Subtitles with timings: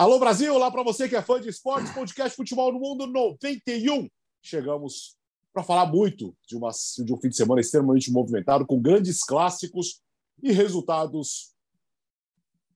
[0.00, 4.08] Alô Brasil, olá para você que é fã de esportes, podcast Futebol no Mundo 91.
[4.40, 5.14] Chegamos
[5.52, 6.70] para falar muito de, uma,
[7.04, 10.00] de um fim de semana extremamente movimentado, com grandes clássicos
[10.42, 11.52] e resultados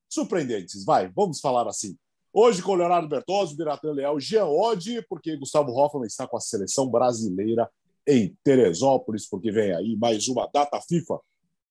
[0.06, 0.84] surpreendentes.
[0.84, 1.96] Vai, vamos falar assim.
[2.30, 7.70] Hoje com Leonardo Bertozzi, Biratan Leal, Oddi, porque Gustavo Hoffmann está com a seleção brasileira
[8.06, 11.20] em Teresópolis, porque vem aí mais uma data FIFA.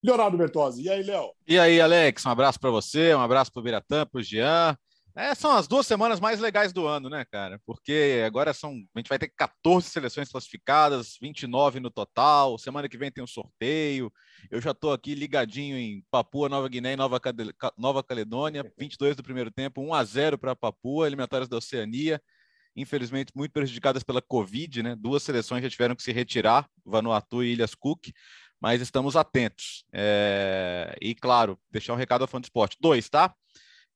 [0.03, 1.31] Leonardo Bertozzi, e aí, Léo?
[1.47, 4.75] E aí, Alex, um abraço para você, um abraço para o Biratã, para o Jean.
[5.16, 7.62] É, são as duas semanas mais legais do ano, né, cara?
[7.67, 8.72] Porque agora são.
[8.95, 12.58] A gente vai ter 14 seleções classificadas, 29 no total.
[12.58, 14.12] Semana que vem tem um sorteio.
[14.49, 17.22] Eu já estou aqui ligadinho em Papua, Nova Guiné e Nova,
[17.77, 18.63] Nova Caledônia.
[18.76, 22.19] 22 do primeiro tempo, 1 a 0 para Papua, eliminatórias da Oceania.
[22.75, 24.95] Infelizmente, muito prejudicadas pela Covid, né?
[24.95, 28.08] Duas seleções já tiveram que se retirar, Vanuatu e Ilhas Cook,
[28.59, 29.86] mas estamos atentos.
[29.94, 30.95] É...
[31.00, 32.78] E, claro, deixar um recado ao fã do esporte.
[32.81, 33.31] Dois, tá?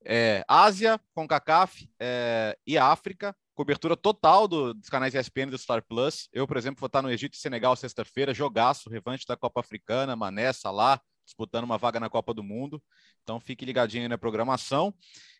[0.04, 6.28] É, Ásia, CONCACAF é, e África, cobertura total do, dos canais ESPN do Star Plus.
[6.32, 10.14] Eu, por exemplo, vou estar no Egito e Senegal sexta-feira, jogaço, revanche da Copa Africana,
[10.14, 12.82] Mané, Salah, disputando uma vaga na Copa do Mundo.
[13.22, 14.94] Então fique ligadinho aí na programação.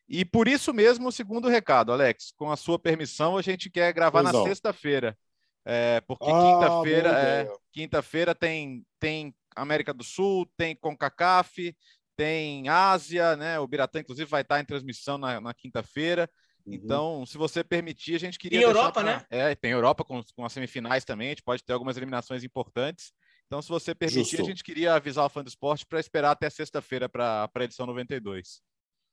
[0.09, 3.93] E por isso mesmo, o segundo recado, Alex, com a sua permissão, a gente quer
[3.93, 5.17] gravar pois na sexta-feira.
[5.65, 11.77] É, porque ah, quinta-feira é, quinta-feira tem, tem América do Sul, tem CONCACAF,
[12.19, 13.61] tem Ásia, né?
[13.61, 16.29] O Biratã, inclusive, vai estar em transmissão na, na quinta-feira.
[16.67, 16.75] Uhum.
[16.75, 18.59] Então, se você permitir, a gente queria.
[18.59, 19.03] Tem Europa, pra...
[19.05, 19.25] né?
[19.31, 23.13] É, tem Europa com, com as semifinais também, a gente pode ter algumas eliminações importantes.
[23.47, 24.43] Então, se você permitir, Justo.
[24.43, 27.87] a gente queria avisar o fã do esporte para esperar até sexta-feira para a edição
[27.87, 28.61] 92.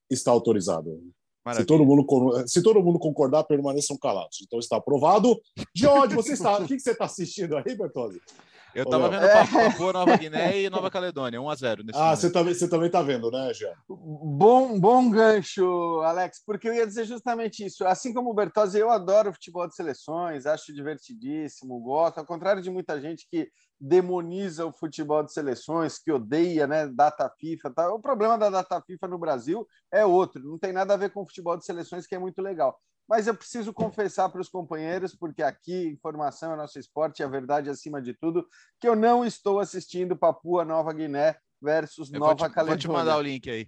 [0.09, 0.99] Está autorizado.
[1.53, 2.03] Se todo, mundo,
[2.47, 4.39] se todo mundo concordar, permaneçam calados.
[4.41, 5.39] Então está aprovado.
[5.75, 6.57] De onde você está?
[6.57, 8.19] o que você está assistindo aí, Bertozzi?
[8.75, 9.47] Eu estava vendo é...
[9.47, 12.87] Papua, Nova Guiné e Nova Caledônia, 1 a 0 nesse Ah, você também, você também
[12.87, 13.73] está vendo, né, Jean?
[13.87, 17.85] Bom, bom gancho, Alex, porque eu ia dizer justamente isso.
[17.87, 22.69] Assim como o Bertozzi, eu adoro futebol de seleções, acho divertidíssimo, gosto, ao contrário de
[22.69, 23.49] muita gente que
[23.79, 27.71] demoniza o futebol de seleções, que odeia, né, data FIFA.
[27.71, 27.93] Tá?
[27.93, 31.21] O problema da data FIFA no Brasil é outro, não tem nada a ver com
[31.21, 32.77] o futebol de seleções, que é muito legal
[33.07, 37.69] mas eu preciso confessar para os companheiros, porque aqui informação é nosso esporte, a verdade
[37.69, 38.47] acima de tudo,
[38.79, 42.87] que eu não estou assistindo Papua Nova Guiné versus eu Nova vou te, Caledônia.
[42.87, 43.67] Vou te mandar o link aí.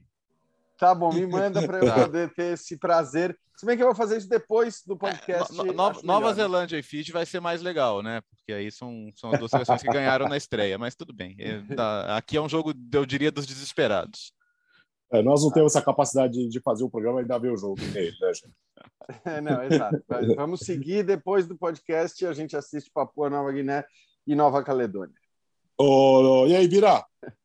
[0.78, 1.96] Tá bom, me manda para eu tá.
[2.06, 3.38] poder ter esse prazer.
[3.56, 5.52] Se bem que eu vou fazer isso depois do é, podcast.
[5.52, 8.22] É, no, no, Nova Zelândia e Fiji vai ser mais legal, né?
[8.30, 11.36] Porque aí são, são as duas seleções que ganharam na estreia, mas tudo bem.
[11.40, 14.31] É, tá, aqui é um jogo, eu diria, dos desesperados.
[15.12, 17.81] É, nós não temos essa capacidade de fazer o programa e ainda ver o jogo
[17.94, 18.66] nele, né, gente?
[19.25, 20.03] É, não, exato.
[20.35, 23.85] Vamos seguir depois do podcast a gente assiste Papua Nova Guiné
[24.25, 25.16] e Nova Caledônia.
[25.78, 27.06] Oh, e aí, Birá?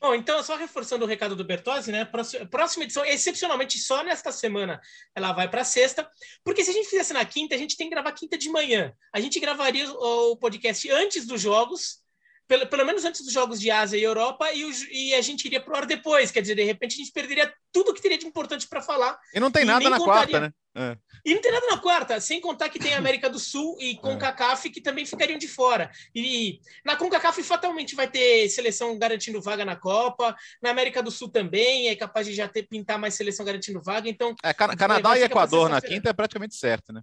[0.00, 2.08] Bom, então, só reforçando o recado do Bertozzi, né?
[2.50, 4.80] Próxima edição, excepcionalmente só nesta semana,
[5.14, 6.10] ela vai para sexta,
[6.42, 8.94] porque se a gente fizesse na quinta, a gente tem que gravar quinta de manhã.
[9.12, 12.02] A gente gravaria o podcast antes dos jogos,
[12.50, 15.44] pelo, pelo menos antes dos jogos de Ásia e Europa, e, o, e a gente
[15.44, 16.32] iria pro ar depois.
[16.32, 19.16] Quer dizer, de repente a gente perderia tudo que teria de importante para falar.
[19.32, 20.26] E não tem nada na contaria...
[20.26, 20.52] quarta, né?
[20.74, 20.96] É.
[21.24, 23.94] E não tem nada na quarta, sem contar que tem América do Sul e é.
[23.94, 25.92] CONCACAF que também ficariam de fora.
[26.12, 31.28] E na CONCACAF fatalmente vai ter seleção garantindo vaga na Copa, na América do Sul
[31.28, 34.08] também é capaz de já ter pintar mais seleção garantindo vaga.
[34.08, 37.00] Então, é, Canadá e Equador na quinta é praticamente certo, né?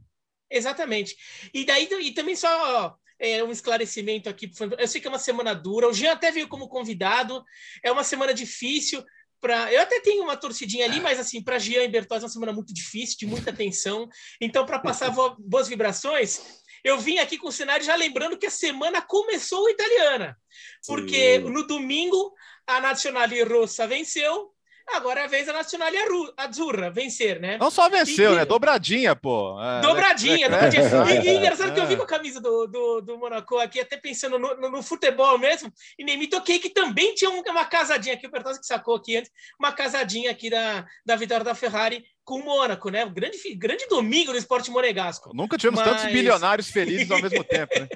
[0.52, 1.16] Exatamente.
[1.53, 4.52] E daí e também só é, um esclarecimento aqui.
[4.78, 5.88] Eu sei que é uma semana dura.
[5.88, 7.44] O Jean até veio como convidado.
[7.84, 9.04] É uma semana difícil.
[9.40, 9.72] Pra...
[9.72, 12.54] Eu até tenho uma torcidinha ali, mas assim, para Jean e Bertozzi é uma semana
[12.54, 14.08] muito difícil, de muita tensão.
[14.42, 16.42] Então, para passar boas vibrações,
[16.84, 20.38] eu vim aqui com o cenário já lembrando que a semana começou italiana.
[20.86, 21.50] Porque Sim.
[21.50, 22.34] no domingo
[22.66, 24.54] a Nazionale Rossa venceu
[24.94, 25.89] Agora é a vez da Nacional
[26.38, 27.57] Azzurra vencer, né?
[27.57, 28.45] Não só venceu, e, né?
[28.45, 29.62] Dobradinha, pô.
[29.62, 30.84] É, dobradinha, é, dobradinha.
[30.84, 31.74] É, e, e engraçado é.
[31.74, 34.69] que eu vi com a camisa do, do, do Monaco aqui, até pensando no, no,
[34.72, 38.60] no, futebol mesmo, e nem me toquei que também tinha uma casadinha aqui, o Bertozzi
[38.60, 42.89] que sacou aqui antes, uma casadinha aqui da, da vitória da Ferrari com o Mônaco,
[42.89, 43.06] né?
[43.06, 45.31] grande, grande domingo no esporte monegasco.
[45.34, 45.89] Nunca tivemos Mas...
[45.89, 47.88] tantos bilionários felizes ao mesmo tempo, né?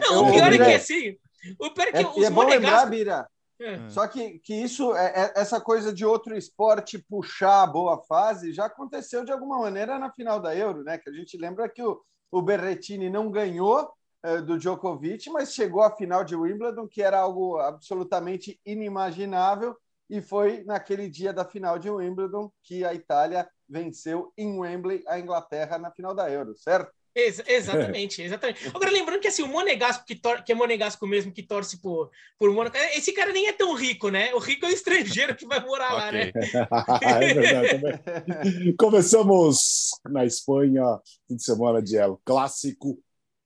[0.00, 1.16] Não, o pior é que assim.
[1.58, 3.26] O pior é que é, os é bom lembrar, Bira,
[3.60, 3.88] é.
[3.88, 8.52] Só que, que isso, é, é, essa coisa de outro esporte puxar a boa fase,
[8.52, 10.96] já aconteceu de alguma maneira na final da Euro, né?
[10.98, 12.00] Que a gente lembra que o,
[12.30, 13.90] o Berretini não ganhou
[14.22, 19.76] é, do Djokovic, mas chegou à final de Wimbledon, que era algo absolutamente inimaginável,
[20.08, 25.18] e foi naquele dia da final de Wimbledon que a Itália venceu em Wembley a
[25.18, 26.92] Inglaterra na final da Euro, certo?
[27.14, 28.68] Ex exatamente, exatamente.
[28.74, 30.14] Agora, lembrando que assim, o Monegasco, que,
[30.44, 34.08] que é Monegasco mesmo, que torce por, por Mônaco, esse cara nem é tão rico,
[34.08, 34.32] né?
[34.34, 36.30] O rico é o estrangeiro que vai morar lá, né?
[37.02, 38.74] é verdade.
[38.78, 40.84] Começamos na Espanha,
[41.26, 42.98] fim de semana de El Clássico.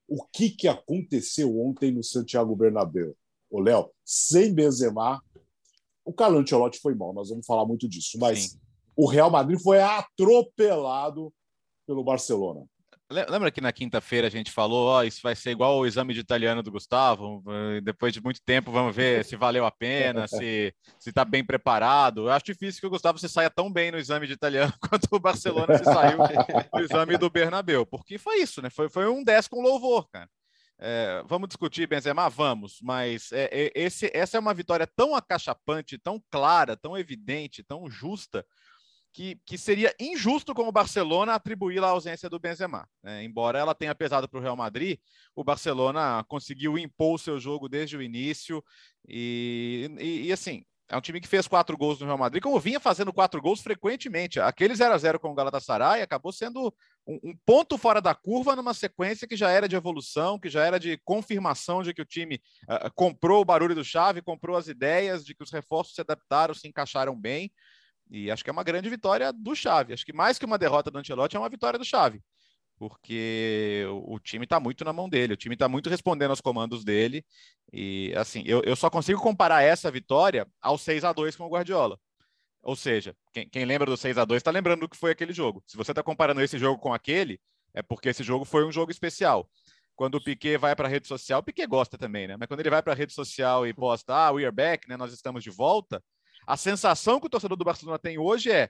[0.06, 3.16] O que, que aconteceu ontem no Santiago Bernabéu?
[3.50, 5.22] O Léo, sem Benzema,
[6.04, 8.58] o Carlo Ancelotti foi mal, nós vamos falar muito disso, mas Sim.
[8.96, 11.32] o Real Madrid foi atropelado
[11.86, 12.66] pelo Barcelona.
[13.12, 16.14] Lembra que na quinta-feira a gente falou, ó, oh, isso vai ser igual o exame
[16.14, 17.42] de italiano do Gustavo,
[17.82, 22.22] depois de muito tempo vamos ver se valeu a pena, se se está bem preparado.
[22.22, 25.06] Eu acho difícil que o Gustavo se saia tão bem no exame de italiano quanto
[25.10, 26.18] o Barcelona se saiu
[26.72, 28.70] no exame do Bernabeu, porque foi isso, né?
[28.70, 30.28] Foi, foi um 10 com louvor, cara.
[30.84, 32.28] É, vamos discutir Benzema?
[32.28, 37.62] Vamos, mas é, é, esse, essa é uma vitória tão acachapante, tão clara, tão evidente,
[37.62, 38.44] tão justa,
[39.12, 42.88] que, que seria injusto como o Barcelona atribuir a ausência do Benzema.
[43.02, 43.24] Né?
[43.24, 44.98] Embora ela tenha pesado para o Real Madrid,
[45.34, 48.64] o Barcelona conseguiu impor o seu jogo desde o início
[49.06, 52.60] e, e, e assim, é um time que fez quatro gols no Real Madrid, como
[52.60, 54.38] vinha fazendo quatro gols frequentemente.
[54.38, 56.72] Aquele 0 a 0 com o Galatasaray acabou sendo
[57.06, 60.64] um, um, ponto fora da curva numa sequência que já era de evolução, que já
[60.64, 64.68] era de confirmação de que o time uh, comprou o barulho do chave, comprou as
[64.68, 67.50] ideias, de que os reforços se adaptaram, se encaixaram bem.
[68.12, 69.94] E acho que é uma grande vitória do Chave.
[69.94, 72.20] Acho que mais que uma derrota do Ancelotti é uma vitória do Chave.
[72.76, 76.40] Porque o, o time está muito na mão dele, o time está muito respondendo aos
[76.40, 77.24] comandos dele.
[77.72, 81.48] E assim, eu, eu só consigo comparar essa vitória ao 6 a 2 com o
[81.48, 81.98] Guardiola.
[82.62, 85.32] Ou seja, quem, quem lembra do 6 a 2 está lembrando do que foi aquele
[85.32, 85.64] jogo.
[85.66, 87.40] Se você está comparando esse jogo com aquele,
[87.72, 89.48] é porque esse jogo foi um jogo especial.
[89.96, 92.36] Quando o Piquet vai para a rede social, o Piquet gosta também, né?
[92.38, 94.98] Mas quando ele vai para a rede social e posta, ah, we are back, né?
[94.98, 96.02] Nós estamos de volta
[96.46, 98.68] a sensação que o torcedor do Barcelona tem hoje é: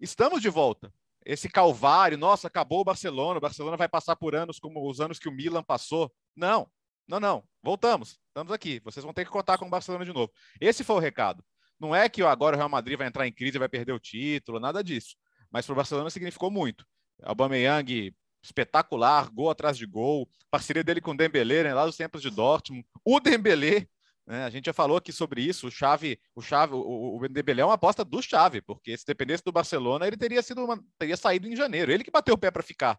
[0.00, 0.92] estamos de volta.
[1.24, 5.18] Esse calvário, nossa, acabou o Barcelona, o Barcelona vai passar por anos como os anos
[5.18, 6.12] que o Milan passou.
[6.36, 6.70] Não,
[7.08, 7.44] não, não.
[7.62, 8.80] Voltamos, estamos aqui.
[8.84, 10.30] Vocês vão ter que contar com o Barcelona de novo.
[10.60, 11.42] Esse foi o recado.
[11.80, 13.98] Não é que agora o Real Madrid vai entrar em crise e vai perder o
[13.98, 15.16] título, nada disso.
[15.50, 16.84] Mas para o Barcelona significou muito.
[17.22, 22.20] Aubameyang espetacular, gol atrás de gol, parceria dele com o Dembélé, né, lá dos tempos
[22.20, 22.86] de Dortmund.
[23.02, 23.88] O Dembélé
[24.26, 24.44] né?
[24.44, 25.66] A gente já falou aqui sobre isso.
[25.66, 29.44] O Chave, o Chave, o, o Dembélé é uma aposta do Chave, porque se dependesse
[29.44, 31.92] do Barcelona, ele teria sido uma, teria saído em janeiro.
[31.92, 32.98] Ele que bateu o pé para ficar.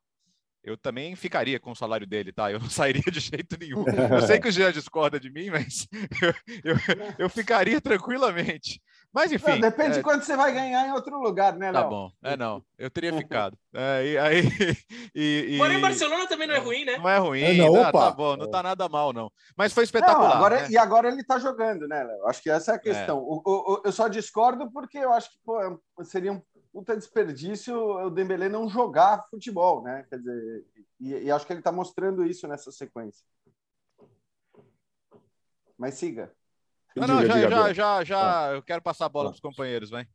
[0.65, 2.51] Eu também ficaria com o salário dele, tá?
[2.51, 3.85] Eu não sairia de jeito nenhum.
[3.87, 5.87] Eu sei que o Jean discorda de mim, mas
[6.19, 6.33] eu,
[6.63, 6.75] eu,
[7.19, 8.81] eu ficaria tranquilamente.
[9.13, 9.51] Mas enfim.
[9.51, 9.93] Não, depende é...
[9.93, 11.83] de quanto você vai ganhar em outro lugar, né, Léo?
[11.83, 12.11] Tá bom.
[12.23, 12.63] É, não.
[12.79, 13.55] Eu teria ficado.
[13.73, 14.43] É, e, aí,
[15.13, 15.57] e, e...
[15.59, 16.97] Porém, Barcelona também não é ruim, né?
[16.97, 17.41] Não é ruim.
[17.41, 19.31] É, não, não, tá bom, não tá nada mal, não.
[19.55, 20.29] Mas foi espetacular.
[20.29, 20.67] Não, agora, né?
[20.71, 22.27] E agora ele tá jogando, né, Léo?
[22.27, 23.19] Acho que essa é a questão.
[23.19, 23.21] É.
[23.21, 26.41] O, o, eu só discordo porque eu acho que pô, é seria um
[26.75, 30.05] puta desperdício o Dembélé não jogar futebol, né?
[30.09, 30.65] Quer dizer,
[30.99, 33.25] e, e acho que ele tá mostrando isso nessa sequência.
[35.77, 36.35] Mas siga.
[36.93, 40.05] Não, não, já, já, já, já, eu quero passar a bola para os companheiros, vai.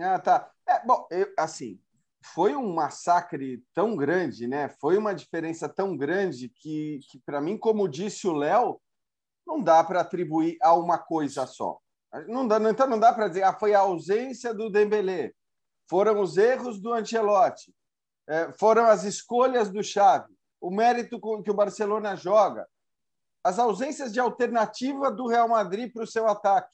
[0.00, 0.50] Ah, tá.
[0.66, 1.80] É, bom, eu, assim,
[2.24, 4.68] foi um massacre tão grande, né?
[4.80, 8.80] Foi uma diferença tão grande que, que para mim, como disse o Léo,
[9.46, 11.78] não dá para atribuir a uma coisa só.
[12.26, 15.32] Não dá, então não dá para dizer, ah, foi a ausência do Dembélé,
[15.88, 17.74] foram os erros do Ancelotti,
[18.26, 22.68] é, foram as escolhas do Xavi, o mérito que o Barcelona joga
[23.42, 26.70] as ausências de alternativa do Real Madrid para o seu ataque.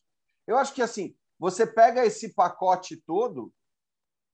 [0.47, 3.52] Eu acho que assim, você pega esse pacote todo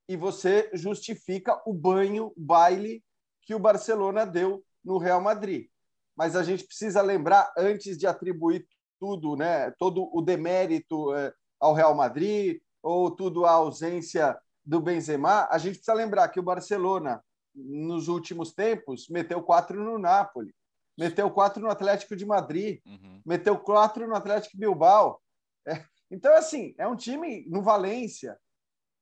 [0.09, 3.05] e você justifica o banho, o baile
[3.43, 5.69] que o Barcelona deu no Real Madrid.
[6.17, 8.67] Mas a gente precisa lembrar, antes de atribuir
[8.99, 15.49] tudo, né, todo o demérito é, ao Real Madrid ou tudo a ausência do Benzema,
[15.51, 17.23] a gente precisa lembrar que o Barcelona,
[17.55, 20.55] nos últimos tempos, meteu quatro no Napoli
[21.01, 23.23] meteu quatro no Atlético de Madrid, uhum.
[23.25, 25.19] meteu quatro no Atlético Bilbao.
[25.67, 28.39] É, então, assim, é um time no Valência,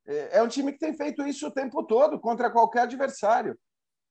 [0.06, 3.58] é, é, um time que tem feito isso o tempo todo contra qualquer adversário.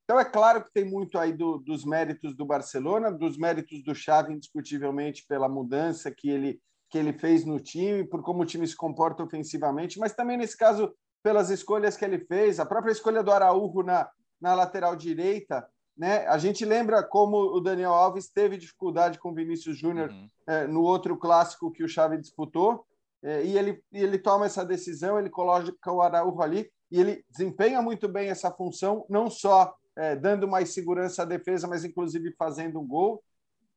[0.03, 3.95] Então, é claro que tem muito aí do, dos méritos do Barcelona, dos méritos do
[3.95, 8.67] Xavi, indiscutivelmente, pela mudança que ele, que ele fez no time, por como o time
[8.67, 10.93] se comporta ofensivamente, mas também, nesse caso,
[11.23, 14.09] pelas escolhas que ele fez, a própria escolha do Araújo na,
[14.39, 16.27] na lateral direita, né?
[16.27, 20.29] A gente lembra como o Daniel Alves teve dificuldade com o Vinícius Júnior uhum.
[20.45, 22.85] é, no outro clássico que o Xavi disputou,
[23.23, 27.81] é, e ele, ele toma essa decisão, ele coloca o Araújo ali, e ele desempenha
[27.81, 32.79] muito bem essa função, não só é, dando mais segurança à defesa, mas inclusive fazendo
[32.79, 33.23] um gol.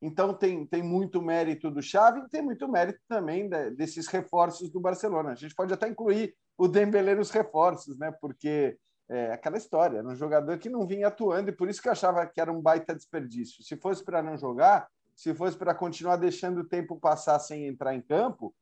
[0.03, 4.71] Então tem, tem muito mérito do Xavi e tem muito mérito também de, desses reforços
[4.71, 5.33] do Barcelona.
[5.33, 8.13] A gente pode até incluir o Dembélé nos reforços, né?
[8.21, 8.77] Porque
[9.09, 11.93] é aquela história, era um jogador que não vinha atuando e por isso que eu
[11.93, 13.65] achava que era um baita desperdício.
[13.65, 14.87] Se fosse para não jogar,
[15.17, 18.55] se fosse para continuar deixando o tempo passar sem entrar em campo,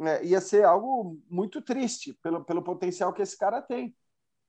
[0.00, 3.94] é, ia ser algo muito triste pelo, pelo potencial que esse cara tem.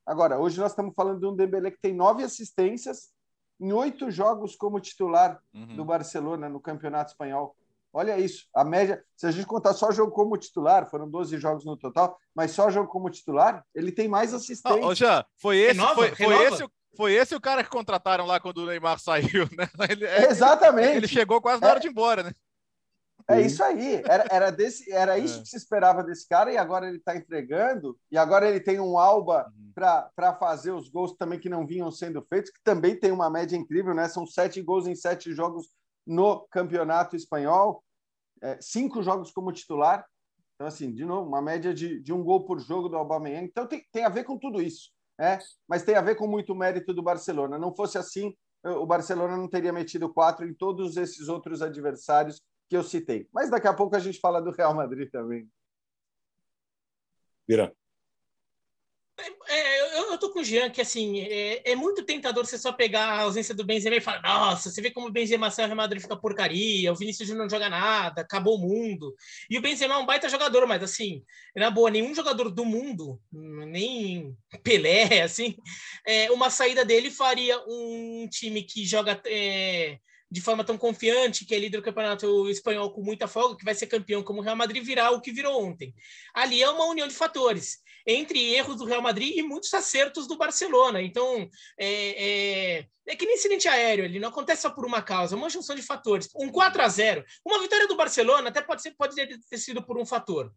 [0.05, 3.11] Agora, hoje nós estamos falando de um Dembélé que tem nove assistências
[3.59, 5.75] em oito jogos como titular uhum.
[5.75, 7.53] do Barcelona no Campeonato Espanhol.
[7.95, 11.63] Olha isso, a média, se a gente contar só jogo como titular, foram 12 jogos
[11.63, 14.95] no total, mas só jogo como titular, ele tem mais assistência.
[14.95, 18.57] Jean, foi esse, renova, foi, foi esse, foi esse o cara que contrataram lá quando
[18.59, 19.69] o Neymar saiu, né?
[19.87, 20.97] Ele, Exatamente.
[20.97, 22.31] Ele chegou quase na hora é, de ir embora, né?
[23.29, 25.41] É isso aí, era, era, desse, era isso é.
[25.43, 28.97] que se esperava desse cara, e agora ele está entregando, e agora ele tem um
[28.97, 29.71] Alba uhum.
[29.73, 33.55] para fazer os gols também que não vinham sendo feitos, que também tem uma média
[33.55, 34.09] incrível, né?
[34.09, 35.67] São sete gols em sete jogos
[36.05, 37.83] no campeonato espanhol,
[38.41, 40.05] é, cinco jogos como titular.
[40.55, 43.45] Então, assim, de novo, uma média de, de um gol por jogo do Aubameyang.
[43.45, 45.39] Então, tem, tem a ver com tudo isso, né?
[45.67, 47.57] mas tem a ver com muito mérito do Barcelona.
[47.57, 52.77] Não fosse assim, o Barcelona não teria metido quatro em todos esses outros adversários que
[52.77, 53.27] eu citei.
[53.33, 55.49] Mas daqui a pouco a gente fala do Real Madrid também.
[57.47, 57.75] Vira.
[59.47, 62.71] É, eu, eu tô com o Jean, que assim, é, é, muito tentador você só
[62.71, 65.67] pegar a ausência do Benzema e falar, nossa, você vê como o Benzema sai, o
[65.67, 69.15] Real Madrid fica porcaria, o Vinícius Júnior não joga nada, acabou o mundo.
[69.49, 71.23] E o Benzema é um baita jogador, mas assim,
[71.55, 75.55] na boa, nenhum jogador do mundo, nem Pelé, assim,
[76.05, 79.97] é, uma saída dele faria um time que joga é,
[80.33, 83.75] de forma tão confiante, que é líder do campeonato espanhol com muita folga, que vai
[83.75, 85.93] ser campeão como o Real Madrid, virar o que virou ontem.
[86.33, 90.37] Ali é uma união de fatores entre erros do Real Madrid e muitos acertos do
[90.37, 91.01] Barcelona.
[91.01, 95.35] Então, é, é, é que nem acidente aéreo, ele não acontece só por uma causa,
[95.35, 96.29] é uma junção de fatores.
[96.35, 99.97] Um 4 a 0 uma vitória do Barcelona até pode, ser, pode ter sido por
[99.97, 100.53] um fator.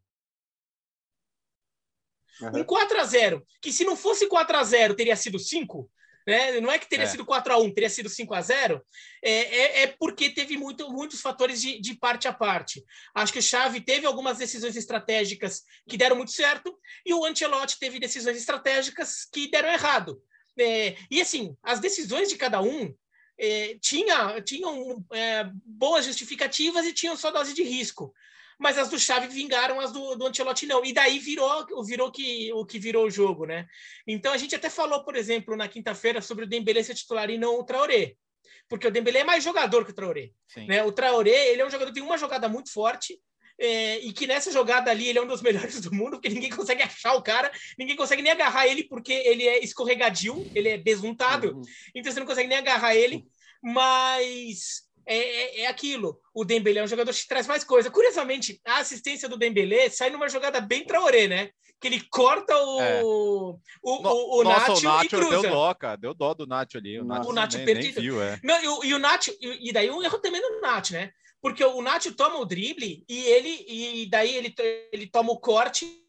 [2.40, 2.60] Uhum.
[2.60, 5.90] Um 4 a 0 que se não fosse 4 a 0 teria sido 5,
[6.26, 6.60] né?
[6.60, 7.08] Não é que teria é.
[7.08, 8.82] sido 4 a 1 teria sido 5 a 0
[9.22, 12.84] é, é, é porque teve muito, muitos fatores de, de parte a parte.
[13.14, 17.78] Acho que o Xavi teve algumas decisões estratégicas que deram muito certo, e o Ancelotti
[17.78, 20.20] teve decisões estratégicas que deram errado.
[20.58, 22.92] É, e assim, as decisões de cada um
[23.38, 28.12] é, tinha, tinham é, boas justificativas e tinham só dose de risco
[28.58, 30.84] mas as do Xavi vingaram as do, do Ancelotti não.
[30.84, 33.66] E daí virou, virou que, o que virou o jogo, né?
[34.06, 37.38] Então a gente até falou, por exemplo, na quinta-feira sobre o Dembélé ser titular e
[37.38, 38.14] não o Traoré.
[38.68, 40.30] Porque o Dembélé é mais jogador que o Traoré.
[40.66, 40.82] Né?
[40.82, 43.20] O Traoré, ele é um jogador que tem uma jogada muito forte,
[43.58, 46.50] é, e que nessa jogada ali ele é um dos melhores do mundo, porque ninguém
[46.50, 50.78] consegue achar o cara, ninguém consegue nem agarrar ele, porque ele é escorregadio, ele é
[50.78, 51.62] besuntado, uhum.
[51.94, 53.24] então você não consegue nem agarrar ele,
[53.62, 56.20] mas é, é, é, aquilo.
[56.34, 57.90] O Dembélé é um jogador que traz mais coisa.
[57.90, 61.50] Curiosamente, a assistência do Dembélé sai numa jogada bem traoré, né?
[61.80, 63.02] Que ele corta o, é.
[63.04, 65.40] o, o, o, Nossa, Nacho, o Nacho e cruza.
[65.42, 65.96] Deu dó, cara.
[65.96, 66.98] Deu dó do Nacho ali.
[66.98, 68.00] O Nacho, o Nacho nem, perdido.
[68.00, 68.40] Nem viu, é.
[68.42, 71.10] Não, e, o, e o Nacho, e, e, daí um erro também do Nacho, né?
[71.40, 74.52] Porque o Nacho toma o drible e ele e daí ele,
[74.92, 76.05] ele toma o corte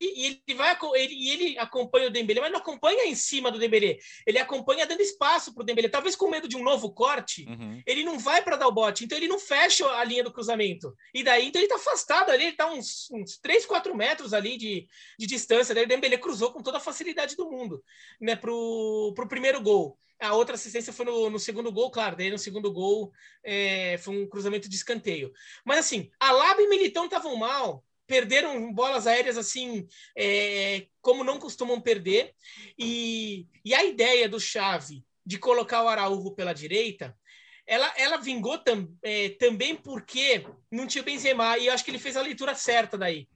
[0.00, 3.98] e ele vai ele, ele acompanha o Dembélé, mas não acompanha em cima do Dembélé.
[4.26, 5.88] Ele acompanha dando espaço para o Dembélé.
[5.88, 7.82] Talvez com medo de um novo corte, uhum.
[7.86, 10.94] ele não vai para dar o bote, então ele não fecha a linha do cruzamento.
[11.14, 14.58] E daí então ele está afastado ali, ele está uns, uns 3, 4 metros ali
[14.58, 14.86] de,
[15.18, 15.74] de distância.
[15.74, 17.82] Daí o Dembélé cruzou com toda a facilidade do mundo,
[18.20, 19.98] né, pro, pro primeiro gol.
[20.20, 22.16] A outra assistência foi no, no segundo gol, claro.
[22.16, 23.12] Daí no segundo gol
[23.44, 25.30] é, foi um cruzamento de escanteio.
[25.64, 29.86] Mas assim, a Lab e Militão estavam mal perderam bolas aéreas assim
[30.16, 32.32] é, como não costumam perder.
[32.78, 37.16] E, e a ideia do Chave de colocar o Araújo pela direita
[37.66, 41.98] ela, ela vingou tam, é, também porque não tinha Benzema e eu acho que ele
[41.98, 43.28] fez a leitura certa daí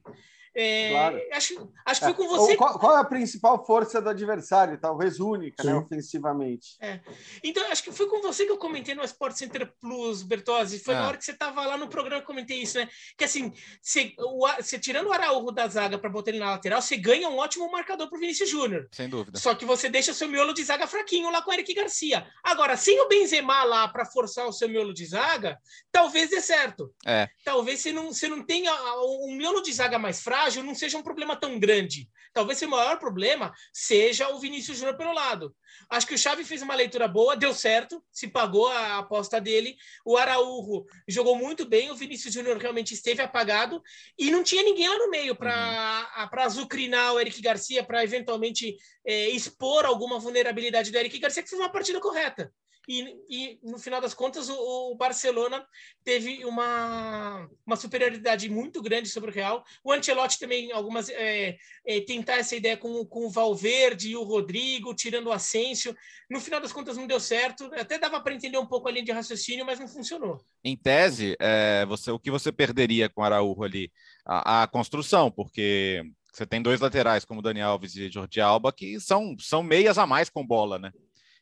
[0.54, 1.20] é, claro.
[1.32, 2.56] Acho, acho que foi com você.
[2.56, 4.78] Qual, qual, é a principal força do adversário?
[4.78, 6.76] Talvez única, né, ofensivamente.
[6.80, 7.00] É.
[7.44, 10.80] Então, acho que foi com você que eu comentei no Sport Center Plus, Bertozzi.
[10.80, 10.98] Foi é.
[10.98, 12.88] na hora que você estava lá no programa que eu comentei isso, né?
[13.16, 16.82] Que assim, você, o, você tirando o Araújo da zaga para botar ele na lateral,
[16.82, 18.88] você ganha um ótimo marcador para o Vinícius Júnior.
[18.90, 19.38] Sem dúvida.
[19.38, 22.26] Só que você deixa o seu miolo de zaga fraquinho lá com o Eric Garcia.
[22.42, 25.58] Agora, sem o Benzema lá para forçar o seu miolo de zaga,
[25.92, 26.92] talvez dê certo.
[27.06, 27.28] É.
[27.44, 30.96] Talvez você não, você não tenha um miolo de zaga mais fraco frágil não seja
[30.96, 32.08] um problema tão grande.
[32.32, 35.54] Talvez o maior problema seja o Vinícius Júnior pelo lado.
[35.88, 39.76] Acho que o Xavi fez uma leitura boa, deu certo, se pagou a aposta dele.
[40.04, 43.82] O Araújo jogou muito bem, o Vinícius Júnior realmente esteve apagado
[44.18, 46.40] e não tinha ninguém lá no meio para uhum.
[46.40, 51.60] azucrinar o Eric Garcia, para eventualmente é, expor alguma vulnerabilidade do Eric Garcia, que fez
[51.60, 52.52] uma partida correta.
[52.90, 54.54] E, e no final das contas o,
[54.90, 55.64] o, Barcelona
[56.02, 59.64] teve uma, uma superioridade muito grande sobre o Real.
[59.84, 61.56] O Ancelotti também, algumas é,
[61.86, 65.94] é, tentar essa ideia com, com o Valverde e o Rodrigo, tirando o Asensio.
[66.28, 69.04] No final das contas não deu certo, até dava para entender um pouco a linha
[69.04, 70.44] de raciocínio, mas não funcionou.
[70.64, 73.92] Em tese, é, você, o que você perderia com o Araújo ali?
[74.26, 78.98] A, a construção, porque você tem dois laterais, como Dani Alves e Jordi Alba, que
[78.98, 80.90] são, são meias a mais com bola, né?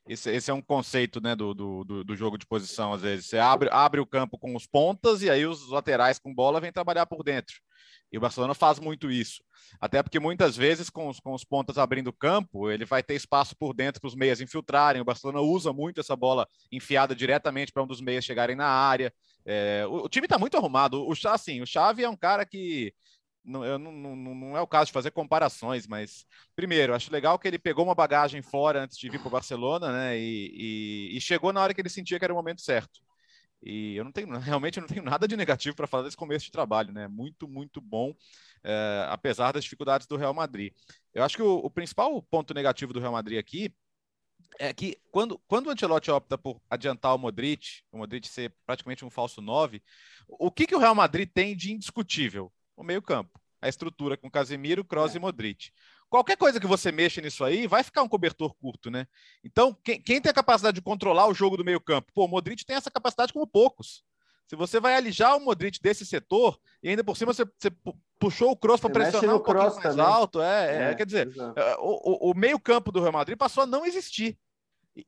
[0.09, 3.27] Esse, esse é um conceito né, do, do, do, jogo de posição, às vezes.
[3.27, 6.73] Você abre, abre o campo com os pontas e aí os laterais com bola vêm
[6.73, 7.57] trabalhar por dentro.
[8.11, 9.43] E o Barcelona faz muito isso.
[9.79, 13.15] Até porque muitas vezes, com os, com os pontas abrindo o campo, ele vai ter
[13.15, 15.03] espaço por dentro para os meias infiltrarem.
[15.03, 19.13] O Barcelona usa muito essa bola enfiada diretamente para um dos meias chegarem na área.
[19.45, 21.07] É, o, o, time está muito arrumado.
[21.07, 22.95] O, assim, o Xavi é um cara que
[23.49, 27.39] não, eu não, não, não é o caso de fazer comparações, mas primeiro, acho legal
[27.39, 30.19] que ele pegou uma bagagem fora antes de vir para o Barcelona, né?
[30.19, 33.01] E, e, e, chegou na hora que ele sentia que era o momento certo.
[33.63, 36.53] E eu não tenho, realmente, não tenho nada de negativo para falar desse começo de
[36.53, 37.09] trabalho, né?
[37.09, 38.15] Muito, muito bom,
[38.63, 40.73] é, apesar das dificuldades do Real Madrid.
[41.15, 43.75] Eu acho que o, o, principal ponto negativo do Real Madrid aqui
[44.59, 49.05] é que quando, quando o Ancelotti opta por adiantar o Modric, o Modric ser praticamente
[49.05, 49.83] um falso 9,
[50.29, 52.53] o que, que o Real Madrid tem de indiscutível?
[52.79, 53.39] O meio-campo.
[53.61, 55.17] A estrutura com Casemiro, Kroos é.
[55.17, 55.71] e Modric.
[56.09, 59.07] Qualquer coisa que você mexa nisso aí, vai ficar um cobertor curto, né?
[59.45, 62.13] Então, quem, quem tem a capacidade de controlar o jogo do meio-campo?
[62.15, 64.03] Pô, o Modric tem essa capacidade como poucos.
[64.47, 67.71] Se você vai alijar o Modric desse setor, e ainda por cima você, você
[68.19, 70.01] puxou o cross para pressionar um pouquinho mais também.
[70.01, 73.67] alto, é, é, é quer dizer, é, o, o meio-campo do Real Madrid passou a
[73.67, 74.39] não existir.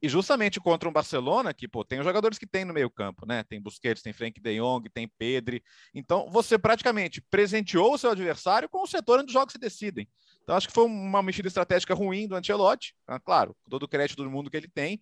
[0.01, 3.43] E justamente contra um Barcelona, que pô, tem os jogadores que tem no meio-campo, né?
[3.43, 5.63] Tem Busquets, tem Frank de Jong, tem Pedri.
[5.93, 10.09] Então, você praticamente presenteou o seu adversário com o setor onde os jogos se decidem.
[10.43, 14.23] Então, acho que foi uma mexida estratégica ruim do Ancelotti, ah, claro, todo o crédito
[14.23, 15.01] do mundo que ele tem.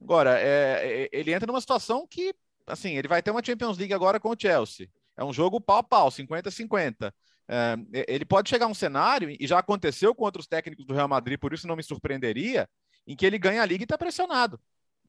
[0.00, 2.34] Agora, é, é, ele entra numa situação que,
[2.66, 4.88] assim, ele vai ter uma Champions League agora com o Chelsea.
[5.16, 7.12] É um jogo pau a pau, 50-50.
[7.46, 7.76] É,
[8.08, 11.38] ele pode chegar a um cenário, e já aconteceu com outros técnicos do Real Madrid,
[11.38, 12.68] por isso não me surpreenderia,
[13.06, 14.60] em que ele ganha a liga e está pressionado,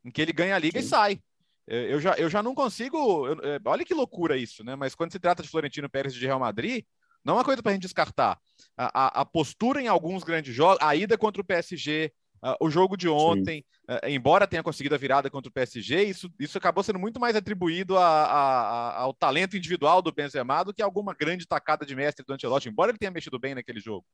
[0.03, 0.85] em que ele ganha a liga Sim.
[0.85, 1.19] e sai.
[1.67, 3.25] Eu já, eu já não consigo.
[3.27, 4.75] Eu, é, olha que loucura isso, né?
[4.75, 6.85] Mas quando se trata de Florentino Pérez de Real Madrid,
[7.23, 8.39] não é uma coisa para a gente descartar.
[8.77, 12.69] A, a, a, postura em alguns grandes jogos, a ida contra o PSG, Uh, o
[12.69, 16.83] jogo de ontem, uh, embora tenha conseguido a virada contra o PSG, isso, isso acabou
[16.83, 21.13] sendo muito mais atribuído a, a, a, ao talento individual do Benzema do que alguma
[21.13, 24.05] grande tacada de mestre do Ancelotti, embora ele tenha mexido bem naquele jogo.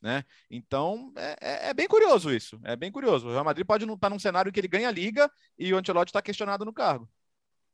[0.00, 0.24] Né?
[0.50, 3.28] Então é, é, é bem curioso isso, é bem curioso.
[3.28, 6.10] O Real Madrid pode estar num cenário que ele ganha a liga e o Ancelotti
[6.10, 7.08] está questionado no cargo.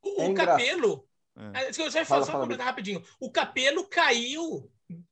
[0.02, 1.64] O, o é Capelo, é.
[1.64, 1.70] é.
[1.70, 3.02] eu fala, só fala, rapidinho.
[3.18, 4.70] O Capelo caiu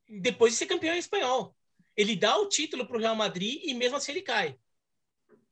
[0.08, 1.54] depois de ser campeão espanhol.
[1.96, 4.58] Ele dá o título para o Real Madrid e mesmo assim ele cai.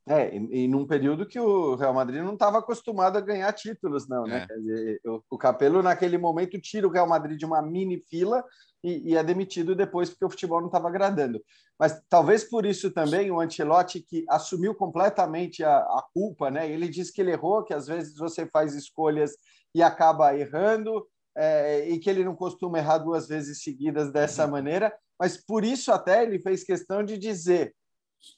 [0.08, 4.08] É, e, e num período que o Real Madrid não estava acostumado a ganhar títulos,
[4.08, 4.46] não, né?
[4.50, 4.54] É.
[4.56, 8.42] Dizer, o, o, Capelo, naquele momento, tira o Real Madrid de uma mini fila
[8.82, 11.42] e, e é demitido depois porque o futebol não estava agradando.
[11.78, 16.70] Mas talvez por isso também o Ancelotti, que assumiu completamente a, a culpa, né?
[16.70, 19.32] Ele diz que ele errou, que às vezes você faz escolhas
[19.74, 24.50] e acaba errando, é, e que ele não costuma errar duas vezes seguidas dessa uhum.
[24.50, 27.74] maneira, mas por isso até ele fez questão de dizer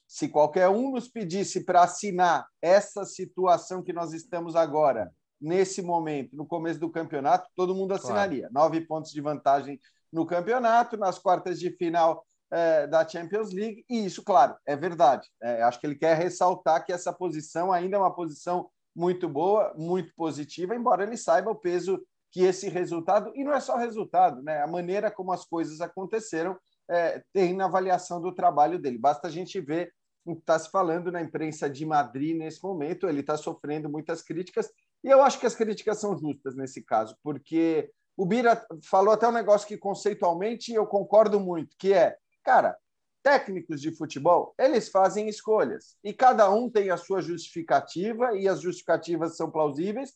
[0.07, 6.35] se qualquer um nos pedisse para assinar essa situação que nós estamos agora, nesse momento,
[6.35, 8.49] no começo do campeonato, todo mundo assinaria.
[8.49, 8.53] Claro.
[8.53, 9.79] Nove pontos de vantagem
[10.11, 15.27] no campeonato, nas quartas de final é, da Champions League, e isso, claro, é verdade.
[15.41, 19.73] É, acho que ele quer ressaltar que essa posição ainda é uma posição muito boa,
[19.77, 24.41] muito positiva, embora ele saiba o peso que esse resultado, e não é só resultado,
[24.41, 24.61] né?
[24.61, 26.57] a maneira como as coisas aconteceram,
[26.91, 28.97] é, tem na avaliação do trabalho dele.
[28.97, 29.93] Basta a gente ver
[30.25, 33.07] o que está se falando na imprensa de Madrid nesse momento.
[33.07, 34.69] Ele está sofrendo muitas críticas,
[35.03, 39.27] e eu acho que as críticas são justas nesse caso, porque o Bira falou até
[39.27, 42.77] um negócio que conceitualmente eu concordo muito, que é, cara,
[43.23, 48.61] técnicos de futebol, eles fazem escolhas, e cada um tem a sua justificativa, e as
[48.61, 50.13] justificativas são plausíveis,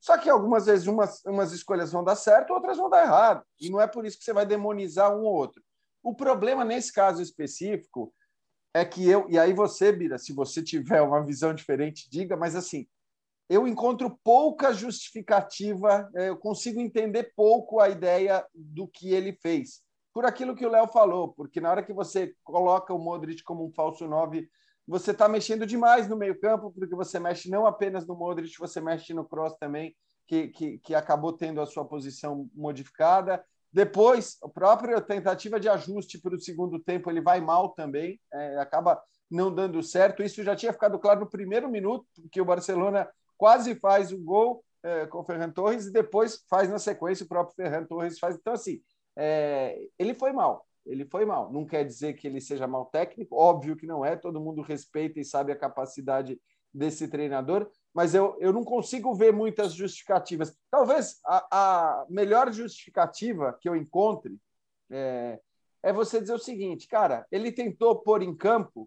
[0.00, 3.42] só que algumas vezes umas, umas escolhas vão dar certo, outras vão dar errado.
[3.58, 5.62] E não é por isso que você vai demonizar um ou outro.
[6.06, 8.14] O problema nesse caso específico
[8.72, 12.54] é que eu, e aí você, Bira, se você tiver uma visão diferente, diga, mas
[12.54, 12.86] assim,
[13.50, 19.82] eu encontro pouca justificativa, é, eu consigo entender pouco a ideia do que ele fez.
[20.14, 23.66] Por aquilo que o Léo falou, porque na hora que você coloca o Modric como
[23.66, 24.48] um falso 9,
[24.86, 29.12] você está mexendo demais no meio-campo, porque você mexe não apenas no Modric, você mexe
[29.12, 29.92] no Cross também,
[30.24, 33.44] que, que, que acabou tendo a sua posição modificada.
[33.76, 38.56] Depois, a própria tentativa de ajuste para o segundo tempo, ele vai mal também, é,
[38.56, 38.98] acaba
[39.30, 40.22] não dando certo.
[40.22, 44.64] Isso já tinha ficado claro no primeiro minuto, porque o Barcelona quase faz o gol
[44.82, 48.36] é, com o Ferran Torres e depois faz na sequência o próprio Ferran Torres faz.
[48.36, 48.80] Então, assim,
[49.14, 50.66] é, ele foi mal.
[50.86, 51.52] Ele foi mal.
[51.52, 55.20] Não quer dizer que ele seja mal técnico, óbvio que não é, todo mundo respeita
[55.20, 56.40] e sabe a capacidade
[56.72, 60.54] desse treinador, mas eu, eu não consigo ver muitas justificativas.
[60.70, 64.38] Talvez a, a melhor justificativa que eu encontre
[64.90, 65.40] é,
[65.82, 68.86] é, você dizer o seguinte, cara, ele tentou pôr em campo,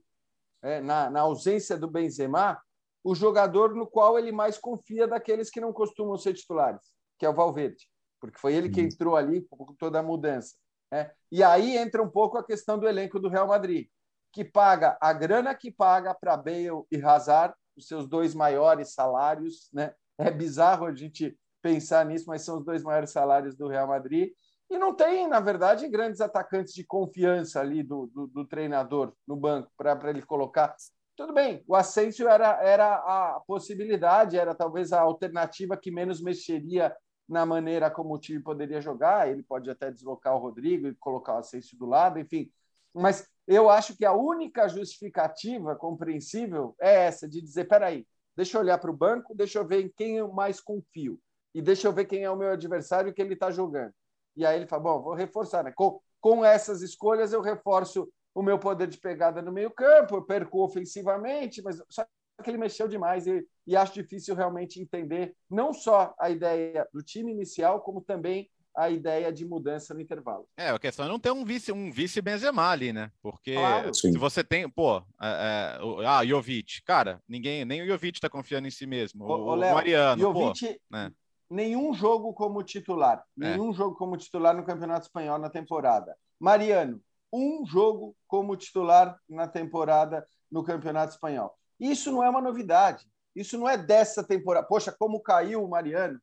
[0.61, 2.61] é, na, na ausência do Benzema,
[3.03, 7.29] o jogador no qual ele mais confia daqueles que não costumam ser titulares, que é
[7.29, 7.89] o Valverde,
[8.21, 10.53] porque foi ele que entrou ali com toda a mudança.
[10.91, 11.09] Né?
[11.31, 13.87] E aí entra um pouco a questão do elenco do Real Madrid,
[14.31, 19.69] que paga a grana que paga para Bale e Hazard, os seus dois maiores salários,
[19.73, 19.93] né?
[20.17, 24.31] É bizarro a gente pensar nisso, mas são os dois maiores salários do Real Madrid.
[24.69, 29.35] E não tem, na verdade, grandes atacantes de confiança ali do, do, do treinador no
[29.35, 30.75] banco para ele colocar.
[31.15, 36.95] Tudo bem, o Asensio era, era a possibilidade, era talvez a alternativa que menos mexeria
[37.27, 39.29] na maneira como o time poderia jogar.
[39.29, 42.51] Ele pode até deslocar o Rodrigo e colocar o Asensio do lado, enfim.
[42.93, 48.61] Mas eu acho que a única justificativa compreensível é essa, de dizer: peraí, deixa eu
[48.61, 51.19] olhar para o banco, deixa eu ver em quem eu mais confio,
[51.53, 53.91] e deixa eu ver quem é o meu adversário que ele está jogando.
[54.35, 55.63] E aí ele fala: bom, vou reforçar.
[55.63, 55.73] Né?
[55.75, 60.63] Com, com essas escolhas, eu reforço o meu poder de pegada no meio-campo, eu perco
[60.63, 62.05] ofensivamente, mas só
[62.43, 67.01] que ele mexeu demais e, e acho difícil realmente entender não só a ideia do
[67.01, 70.47] time inicial, como também a ideia de mudança no intervalo.
[70.57, 73.11] É, a questão é não ter um vice, um vice Benzema ali, né?
[73.21, 73.93] Porque claro.
[73.93, 78.67] se você tem, pô, é, é, ah, Jovic, cara, ninguém, nem o Jovic tá confiando
[78.67, 79.25] em si mesmo.
[79.25, 81.11] O, o, Léo, Mariano, Jovic, pô, né?
[81.49, 83.49] nenhum jogo como titular, é.
[83.51, 86.15] nenhum jogo como titular no Campeonato Espanhol na temporada.
[86.39, 87.01] Mariano,
[87.31, 91.53] um jogo como titular na temporada no Campeonato Espanhol.
[91.79, 93.05] Isso não é uma novidade.
[93.35, 94.67] Isso não é dessa temporada.
[94.67, 96.19] Poxa, como caiu o Mariano.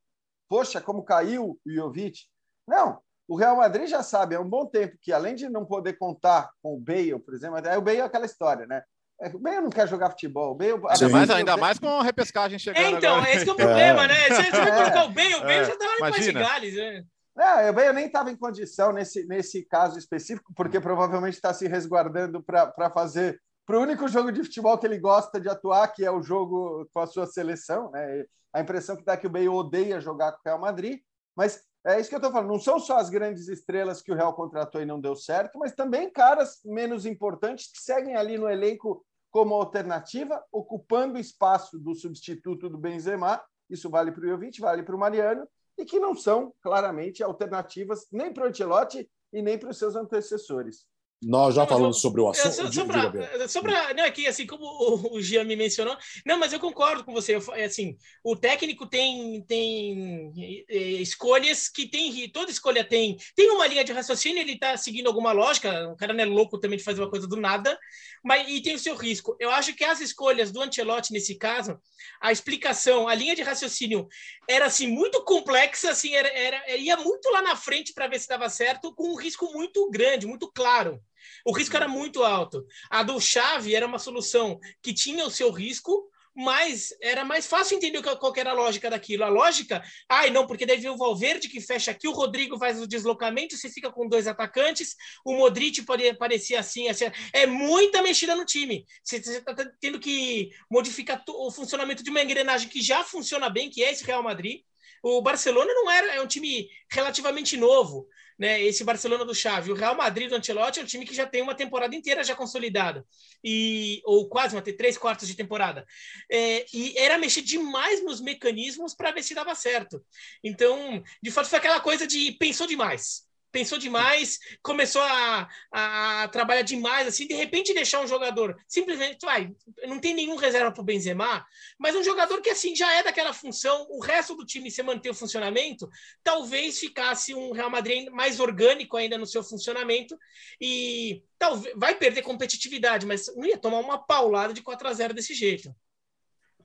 [0.48, 2.26] Poxa, como caiu o Jovic.
[2.66, 2.98] Não,
[3.28, 6.50] o Real Madrid já sabe há um bom tempo que, além de não poder contar
[6.62, 8.82] com o Bale, por exemplo, aí o Bale é aquela história, né?
[9.20, 10.52] É, o Bale não quer jogar futebol.
[10.52, 12.84] O Bale, ainda mais, ainda mais com a repescagem chegando.
[12.84, 13.30] É, então, agora.
[13.32, 14.08] esse que é o problema, é.
[14.08, 14.14] né?
[14.14, 15.64] Se você vai colocar o Bale, o Bale é.
[15.64, 17.04] já tá lá em Gales, né?
[17.34, 21.66] Não, o Bale nem estava em condição nesse, nesse caso específico, porque provavelmente está se
[21.66, 26.04] resguardando para fazer para o único jogo de futebol que ele gosta de atuar, que
[26.04, 27.90] é o jogo com a sua seleção.
[27.90, 28.24] Né?
[28.54, 31.00] A impressão que dá é que o Bale odeia jogar com o Real Madrid,
[31.36, 32.48] mas é isso que eu estou falando.
[32.48, 35.72] Não são só as grandes estrelas que o Real contratou e não deu certo, mas
[35.72, 42.68] também caras menos importantes que seguem ali no elenco como alternativa, ocupando espaço do substituto
[42.68, 43.40] do Benzema.
[43.70, 45.46] Isso vale para o Jovic, vale para o Mariano,
[45.78, 49.94] e que não são claramente alternativas nem para o Ancelotti e nem para os seus
[49.94, 50.86] antecessores.
[51.22, 52.52] Nós já não, falamos sobre o assunto.
[52.52, 56.60] Só, só para, né, aqui, assim como o, o Gian me mencionou, não, mas eu
[56.60, 57.36] concordo com você.
[57.36, 60.32] Eu, é assim, o técnico tem, tem
[60.68, 65.06] é, escolhas que tem, toda escolha tem, tem uma linha de raciocínio, ele está seguindo
[65.06, 65.88] alguma lógica.
[65.88, 67.78] O cara não é louco também de fazer uma coisa do nada,
[68.22, 69.34] mas e tem o seu risco.
[69.40, 71.80] Eu acho que as escolhas do Ancelotti nesse caso,
[72.20, 74.06] a explicação, a linha de raciocínio
[74.48, 78.28] era assim muito complexa, assim, era, era ia muito lá na frente para ver se
[78.28, 81.00] dava certo, com um risco muito grande, muito claro.
[81.44, 82.64] O risco era muito alto.
[82.90, 87.78] A do Chave era uma solução que tinha o seu risco, mas era mais fácil
[87.78, 89.24] entender qual era a lógica daquilo.
[89.24, 92.86] A lógica, ai, não, porque deve o Valverde que fecha aqui, o Rodrigo faz o
[92.86, 97.06] deslocamento, você fica com dois atacantes, o Modric pode parecer assim, assim.
[97.32, 98.84] É muita mexida no time.
[99.02, 103.82] Você está tendo que modificar o funcionamento de uma engrenagem que já funciona bem, que
[103.82, 104.60] é esse Real Madrid.
[105.02, 108.06] O Barcelona não era, é um time relativamente novo
[108.38, 111.26] né, esse Barcelona do Xavi, o Real Madrid do Ancelotti é um time que já
[111.26, 113.04] tem uma temporada inteira já consolidada,
[113.42, 115.86] e, ou quase uma, três quartos de temporada.
[116.30, 120.04] É, e era mexer demais nos mecanismos para ver se dava certo.
[120.42, 126.60] Então, de fato, foi aquela coisa de pensou demais pensou demais, começou a, a, trabalhar
[126.60, 129.50] demais, assim, de repente deixar um jogador simplesmente, vai,
[129.88, 131.42] não tem nenhum reserva para o Benzema,
[131.78, 135.08] mas um jogador que, assim, já é daquela função, o resto do time se manter
[135.08, 135.88] o funcionamento,
[136.22, 140.18] talvez ficasse um Real Madrid mais orgânico ainda no seu funcionamento
[140.60, 145.14] e talvez vai perder competitividade, mas não ia tomar uma paulada de 4 a 0
[145.14, 145.74] desse jeito.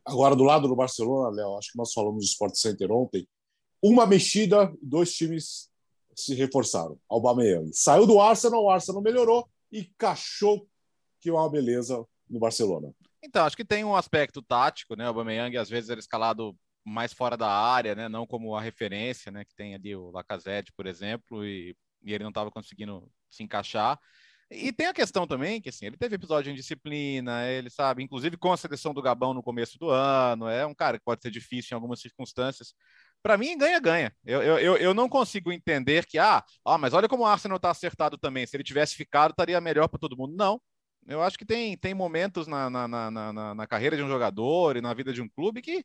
[0.04, 3.25] Agora, do lado do Barcelona, Léo, acho que nós falamos do Sport Center ontem,
[3.82, 5.70] uma mexida, dois times
[6.15, 7.00] se reforçaram.
[7.10, 10.67] Aubameyang saiu do Arsenal, o Arsenal melhorou e cachou
[11.19, 12.93] que é uma beleza no Barcelona.
[13.24, 15.06] Então, acho que tem um aspecto tático, né?
[15.06, 18.10] O Aubameyang às vezes era escalado mais fora da área, né?
[18.10, 19.45] Não como a referência, né?
[19.45, 24.00] Que tem ali o Lacazette, por exemplo, e, e ele não estava conseguindo se encaixar.
[24.50, 28.36] E tem a questão também que, assim, ele teve episódio em disciplina, ele sabe, inclusive
[28.36, 31.32] com a seleção do Gabão no começo do ano, é um cara que pode ser
[31.32, 32.74] difícil em algumas circunstâncias.
[33.23, 34.13] Para mim, ganha-ganha.
[34.25, 37.69] Eu, eu, eu não consigo entender que, ah, ah, mas olha como o Arsenal está
[37.69, 38.45] acertado também.
[38.47, 40.36] Se ele tivesse ficado, estaria melhor para todo mundo.
[40.36, 40.60] Não.
[41.07, 44.77] Eu acho que tem, tem momentos na, na, na, na, na carreira de um jogador
[44.77, 45.84] e na vida de um clube que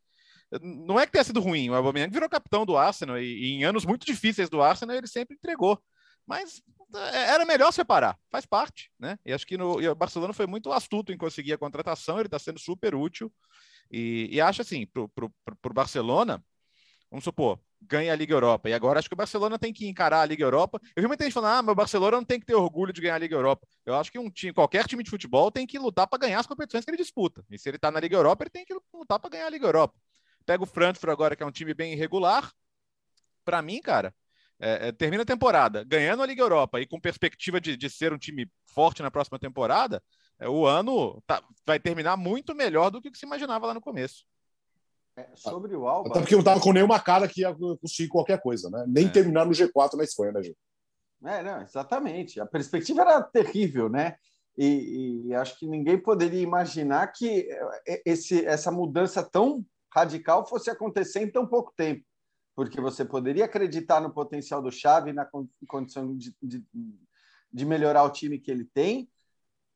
[0.60, 1.70] não é que tenha sido ruim.
[1.70, 5.06] O Aubameyang virou capitão do Arsenal e, e em anos muito difíceis do Arsenal ele
[5.06, 5.80] sempre entregou.
[6.26, 6.62] Mas
[6.94, 9.18] é, era melhor separar, faz parte, né?
[9.24, 12.26] E acho que no, e o Barcelona foi muito astuto em conseguir a contratação, ele
[12.26, 13.32] está sendo super útil.
[13.90, 16.42] E, e acho assim, para o Barcelona,
[17.10, 18.68] vamos supor, ganha a Liga Europa.
[18.68, 20.80] E agora acho que o Barcelona tem que encarar a Liga Europa.
[20.94, 23.00] Eu vi muita gente falando, ah, mas o Barcelona não tem que ter orgulho de
[23.00, 23.66] ganhar a Liga Europa.
[23.84, 26.46] Eu acho que um time, qualquer time de futebol tem que lutar para ganhar as
[26.46, 27.44] competições que ele disputa.
[27.50, 29.66] E se ele está na Liga Europa, ele tem que lutar para ganhar a Liga
[29.66, 29.94] Europa.
[30.44, 32.50] Pega o Frankfurt agora, que é um time bem irregular.
[33.44, 34.14] Para mim, cara,
[34.58, 38.12] é, é, termina a temporada ganhando a Liga Europa e com perspectiva de, de ser
[38.12, 40.02] um time forte na próxima temporada,
[40.38, 44.24] é, o ano tá, vai terminar muito melhor do que se imaginava lá no começo.
[45.16, 46.10] É, sobre o Alba.
[46.10, 48.84] Até porque não estava com nenhuma cara que ia conseguir qualquer coisa, né?
[48.86, 49.10] Nem é.
[49.10, 50.58] terminar no G4 na Espanha, né, gente?
[51.24, 52.38] É, não, exatamente.
[52.38, 54.16] A perspectiva era terrível, né?
[54.58, 57.48] E, e, acho que ninguém poderia imaginar que
[57.86, 62.04] é, esse, essa mudança tão radical fosse acontecer em tão pouco tempo
[62.56, 65.28] porque você poderia acreditar no potencial do Xavi, na
[65.68, 66.64] condição de, de,
[67.52, 69.10] de melhorar o time que ele tem.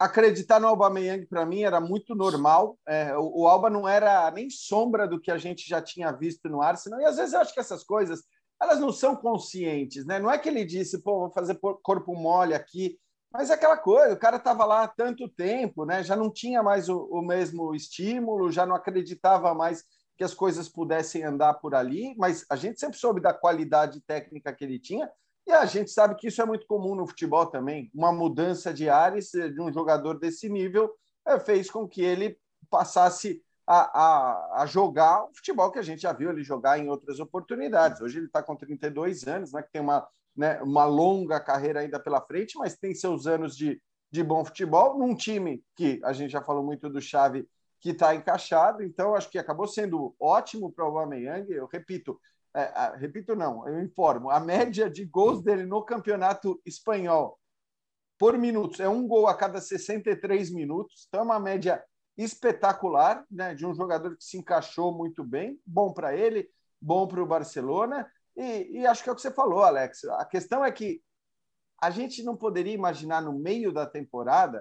[0.01, 2.79] Acreditar no Aubameyang, para mim, era muito normal.
[2.89, 6.49] É, o, o, Alba não era nem sombra do que a gente já tinha visto
[6.49, 7.01] no Arsenal.
[7.01, 8.23] E às vezes eu acho que essas coisas
[8.61, 10.07] elas não são conscientes.
[10.07, 10.19] Né?
[10.19, 12.99] Não é que ele disse, pô, vou fazer corpo mole aqui.
[13.31, 16.03] Mas é aquela coisa, o cara estava lá há tanto tempo, né?
[16.03, 19.85] já não tinha mais o, o mesmo estímulo, já não acreditava mais
[20.19, 24.53] que as coisas pudessem andar por ali, mas a gente sempre soube da qualidade técnica
[24.53, 25.09] que ele tinha,
[25.47, 27.91] e a gente sabe que isso é muito comum no futebol também.
[27.95, 30.95] Uma mudança de ares de um jogador desse nível
[31.27, 36.03] é, fez com que ele passasse a, a, a, jogar o futebol que a gente
[36.03, 38.01] já viu ele jogar em outras oportunidades.
[38.01, 41.99] Hoje ele está com 32 anos, né, que tem uma, né, uma longa carreira ainda
[42.01, 46.31] pela frente, mas tem seus anos de, de bom futebol num time que a gente
[46.31, 47.49] já falou muito do Chave
[47.81, 48.83] que está encaixado.
[48.83, 51.51] Então, acho que acabou sendo ótimo para o Aubameyang.
[51.51, 52.21] Eu repito,
[52.55, 57.39] é, a, repito não, eu informo, a média de gols dele no campeonato espanhol
[58.21, 61.07] por minutos é um gol a cada 63 minutos.
[61.09, 61.83] Então, é uma média
[62.19, 65.59] espetacular né, de um jogador que se encaixou muito bem.
[65.65, 66.47] Bom para ele,
[66.79, 68.07] bom para o Barcelona.
[68.37, 70.05] E, e acho que é o que você falou, Alex.
[70.05, 71.03] A questão é que
[71.81, 74.61] a gente não poderia imaginar no meio da temporada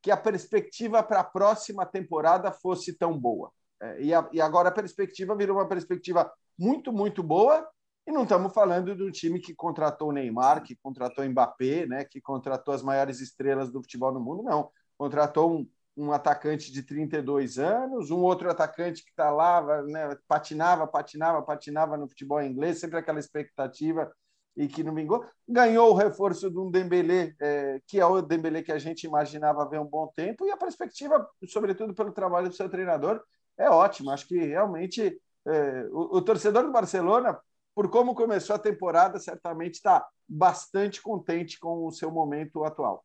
[0.00, 3.52] que a perspectiva para a próxima temporada fosse tão boa.
[3.80, 7.66] É, e, a, e, agora a perspectiva virou uma perspectiva muito, muito boa.
[8.06, 12.04] E não estamos falando um time que contratou o Neymar, que contratou o Mbappé, né,
[12.04, 14.70] que contratou as maiores estrelas do futebol no mundo, não.
[14.96, 20.86] Contratou um, um atacante de 32 anos, um outro atacante que está lá, né, patinava,
[20.86, 24.10] patinava, patinava no futebol inglês, sempre aquela expectativa
[24.56, 25.24] e que não vingou.
[25.46, 29.68] Ganhou o reforço de um Dembélé, é, que é o Dembélé que a gente imaginava
[29.68, 33.22] ver um bom tempo, e a perspectiva, sobretudo pelo trabalho do seu treinador,
[33.58, 34.14] é ótima.
[34.14, 37.38] Acho que realmente é, o, o, torcedor do Barcelona,
[37.74, 43.04] por como começou a temporada, certamente está bastante contente com o seu momento atual.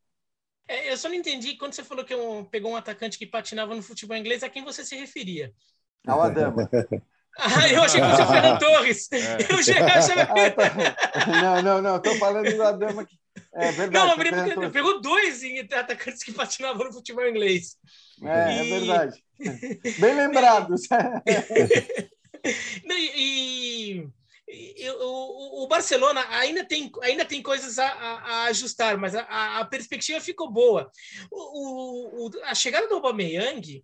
[0.67, 3.75] É, eu só não entendi, quando você falou que um, pegou um atacante que patinava
[3.75, 5.53] no futebol inglês, a quem você se referia?
[6.07, 6.69] Ao Adama.
[7.37, 9.11] Ah, eu achei que fosse o Fernando Torres.
[9.11, 9.37] É.
[9.49, 10.21] Eu já achava...
[10.35, 11.41] ah, tá.
[11.41, 11.95] Não, não, não.
[11.95, 13.15] Estou falando da dama que.
[13.53, 13.93] É verdade.
[13.93, 17.77] Não, mas pegou dois atacantes que patinavam no futebol inglês.
[18.21, 18.67] É, é e...
[18.73, 19.23] é verdade.
[19.99, 20.81] Bem lembrados.
[22.85, 24.07] e,
[24.47, 29.59] e, o, o, Barcelona ainda tem, ainda tem coisas a, a, a ajustar, mas a,
[29.59, 30.91] a, perspectiva ficou boa.
[31.31, 33.83] O, o, a chegada do Aubameyang,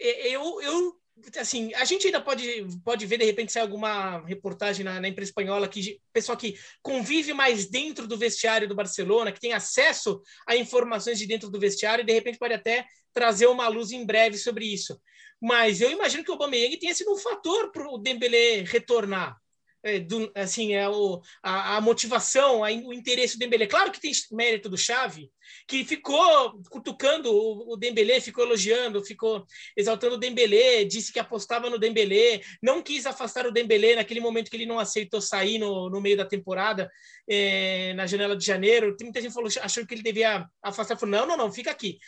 [0.00, 1.01] eu, eu
[1.38, 5.30] assim, a gente ainda pode, pode ver, de repente, se alguma reportagem na, na imprensa
[5.30, 10.56] espanhola que pessoal que convive mais dentro do vestiário do Barcelona, que tem acesso a
[10.56, 14.38] informações de dentro do vestiário, e de repente pode até trazer uma luz em breve
[14.38, 15.00] sobre isso.
[15.40, 19.36] Mas eu imagino que o Aubameyang tenha sido um fator para o Dembélé retornar
[19.82, 23.66] é, do, assim, é o, a, a motivação, a, o interesse do Dembélé.
[23.66, 25.30] Claro que tem mérito do Xavi,
[25.66, 29.44] que ficou cutucando o, o Dembélé, ficou elogiando, ficou
[29.76, 34.50] exaltando o Dembélé, disse que apostava no Dembélé, não quis afastar o Dembélé naquele momento
[34.50, 36.90] que ele não aceitou sair no, no meio da temporada,
[37.28, 38.96] é, na janela de janeiro.
[38.96, 41.98] Tem muita gente falou, achou que ele devia afastar, falou, não, não, não, fica aqui.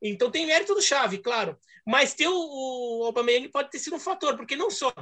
[0.00, 4.00] Então tem mérito do Xavi, claro, mas ter o, o Aubameyang pode ter sido um
[4.00, 4.92] fator, porque não só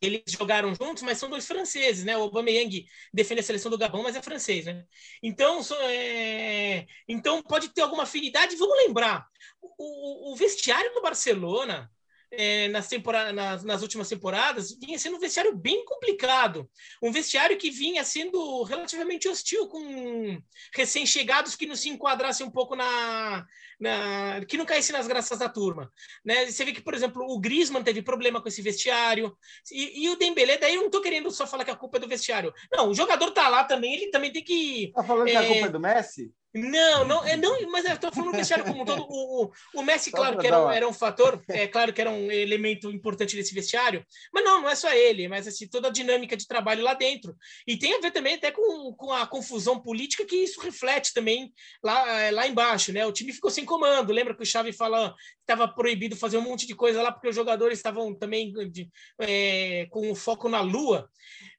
[0.00, 2.16] eles jogaram juntos, mas são dois franceses, né?
[2.16, 4.84] O Aubameyang defende a seleção do Gabão, mas é francês, né?
[5.22, 6.86] Então, é...
[7.08, 8.56] então pode ter alguma afinidade.
[8.56, 9.26] Vamos lembrar,
[9.60, 11.90] o, o vestiário do Barcelona
[12.30, 16.68] é, nas, temporada, nas, nas, últimas temporadas, vinha sendo um vestiário bem complicado.
[17.02, 20.40] Um vestiário que vinha sendo relativamente hostil com
[20.74, 23.46] recém-chegados que não se enquadrassem um pouco na,
[23.80, 24.44] na.
[24.46, 25.90] que não caíssem nas graças da turma.
[26.24, 26.46] Né?
[26.46, 29.36] Você vê que, por exemplo, o Griezmann teve problema com esse vestiário,
[29.72, 32.00] e, e o Dembélé, daí eu não estou querendo só falar que a culpa é
[32.00, 32.52] do vestiário.
[32.70, 34.92] Não, o jogador tá lá também, ele também tem que.
[34.94, 35.30] Tá falando é...
[35.30, 36.32] que a culpa é do Messi?
[36.54, 39.02] Não, não, é, não, mas eu estou falando do vestiário como um todo.
[39.02, 42.10] O, o, o Messi, claro que era, um, era um fator, é claro que era
[42.10, 45.92] um elemento importante desse vestiário, mas não, não é só ele, mas assim, toda a
[45.92, 47.36] dinâmica de trabalho lá dentro.
[47.66, 51.52] E tem a ver também até com, com a confusão política que isso reflete também
[51.84, 53.04] lá, é, lá embaixo, né?
[53.04, 54.12] O time ficou sem comando.
[54.12, 57.28] Lembra que o Xavi fala que estava proibido fazer um monte de coisa lá porque
[57.28, 58.88] os jogadores estavam também de,
[59.20, 61.10] é, com o foco na lua.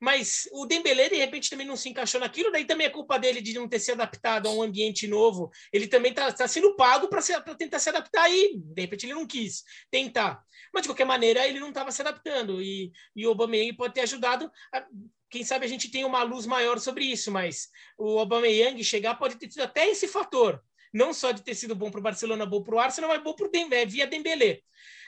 [0.01, 3.41] Mas o Dembélé, de repente, também não se encaixou naquilo, daí também é culpa dele
[3.41, 5.51] de não ter se adaptado a um ambiente novo.
[5.71, 7.21] Ele também está tá sendo pago para
[7.55, 10.43] tentar se adaptar e, de repente, ele não quis tentar.
[10.73, 12.61] Mas, de qualquer maneira, ele não estava se adaptando.
[12.61, 14.51] E, e o Aubameyang pode ter ajudado.
[14.73, 14.85] A,
[15.29, 19.35] quem sabe a gente tem uma luz maior sobre isso, mas o Aubameyang chegar pode
[19.35, 20.61] ter tido até esse fator.
[20.93, 23.33] Não só de ter sido bom para o Barcelona, bom para o Arsenal, mas bom
[23.33, 24.61] para o Dembélé, via Dembélé.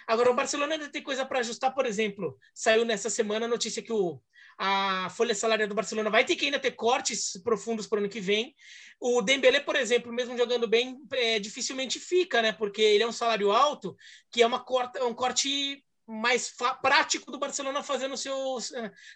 [0.08, 3.82] Agora, o Barcelona ainda tem coisa para ajustar, por exemplo, saiu nessa semana a notícia
[3.82, 4.22] que o,
[4.64, 8.10] a folha salarial do Barcelona vai ter que ainda ter cortes profundos para o ano
[8.10, 8.56] que vem.
[9.00, 12.52] O Dembélé, por exemplo, mesmo jogando bem, é, dificilmente fica, né?
[12.52, 13.98] Porque ele é um salário alto,
[14.32, 18.60] que é uma corta, um corte mais prático do Barcelona fazendo seu,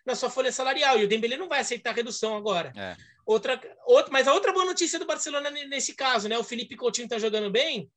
[0.03, 0.97] na sua folha salarial.
[0.97, 2.73] E o Dembélé não vai aceitar redução agora.
[2.75, 2.97] É.
[3.25, 6.37] Outra, outra, mas a outra boa notícia do Barcelona nesse caso, né?
[6.37, 7.89] O Felipe Coutinho está jogando bem.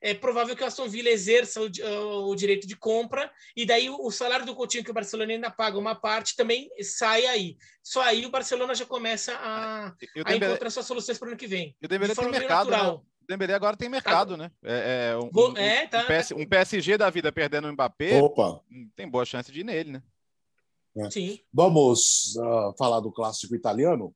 [0.00, 3.96] É provável que o Aston Villa exerça o, o, direito de compra e daí o,
[4.00, 7.56] o, salário do Coutinho que o Barcelona ainda paga uma parte também sai aí.
[7.82, 9.92] Só aí o Barcelona já começa a,
[10.24, 11.74] a encontrar suas soluções para o ano que vem.
[11.82, 12.88] E o Dembélé tem mercado, né?
[12.88, 14.36] O Dembélé agora tem mercado, tá.
[14.36, 14.50] né?
[14.62, 16.02] É, é, um, um, é, tá.
[16.02, 18.22] um, PS, um, PSG da vida perdendo o Mbappé.
[18.22, 18.60] Opa.
[18.94, 20.02] Tem boa chance de ir nele, né?
[20.96, 21.10] É.
[21.10, 21.40] Sim.
[21.52, 24.14] Vamos uh, falar do clássico italiano.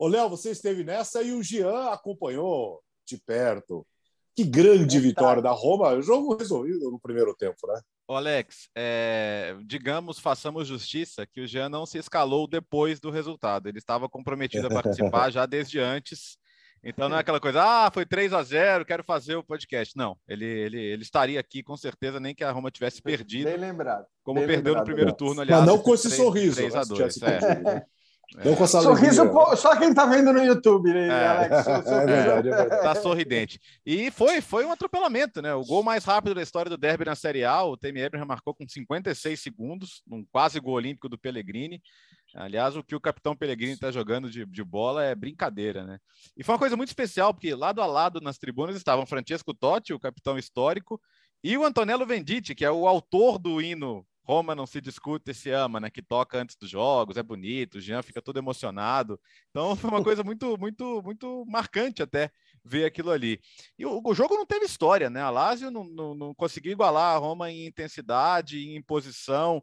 [0.00, 3.86] Ô, Léo, você esteve nessa e o Jean acompanhou de perto.
[4.34, 5.50] Que grande é, vitória tá.
[5.50, 5.92] da Roma.
[5.92, 7.78] O jogo resolvido no primeiro tempo, né?
[8.08, 13.68] Ô, Alex, é, digamos, façamos justiça que o Jean não se escalou depois do resultado.
[13.68, 16.38] Ele estava comprometido a participar já desde antes.
[16.82, 19.94] Então não é aquela coisa, ah, foi 3 a 0 quero fazer o podcast.
[19.94, 23.50] Não, ele, ele, ele estaria aqui com certeza, nem que a Roma tivesse perdido.
[23.50, 24.06] Bem lembrado.
[24.24, 25.60] Como bem perdeu lembrado, no primeiro turno, aliás.
[25.60, 26.56] Mas não com esse 3, sorriso.
[26.56, 27.84] 3 a 2, é.
[28.38, 28.54] É.
[28.54, 29.22] Com Sorriso
[29.56, 31.26] só quem tá vendo no YouTube, né, é.
[31.26, 31.66] Alex?
[31.90, 32.82] É verdade, é verdade.
[32.82, 33.60] Tá sorridente.
[33.84, 35.52] E foi, foi um atropelamento, né?
[35.54, 38.54] O gol mais rápido da história do Derby na Série A, o Temi Abraham marcou
[38.54, 41.82] com 56 segundos, um quase gol olímpico do Pellegrini.
[42.34, 45.98] Aliás, o que o capitão Pellegrini está jogando de, de bola é brincadeira, né?
[46.36, 49.92] E foi uma coisa muito especial, porque lado a lado nas tribunas estavam Francesco Totti,
[49.92, 51.00] o capitão histórico,
[51.42, 55.50] e o Antonello Venditti, que é o autor do hino Roma não se discute, se
[55.50, 55.90] ama, né?
[55.90, 59.18] Que toca antes dos jogos, é bonito, o Jean fica todo emocionado.
[59.50, 62.30] Então foi uma coisa muito, muito, muito marcante até
[62.64, 63.40] ver aquilo ali.
[63.76, 65.20] E o, o jogo não teve história, né?
[65.20, 69.60] A Lazio não, não, não conseguiu igualar a Roma em intensidade, em posição.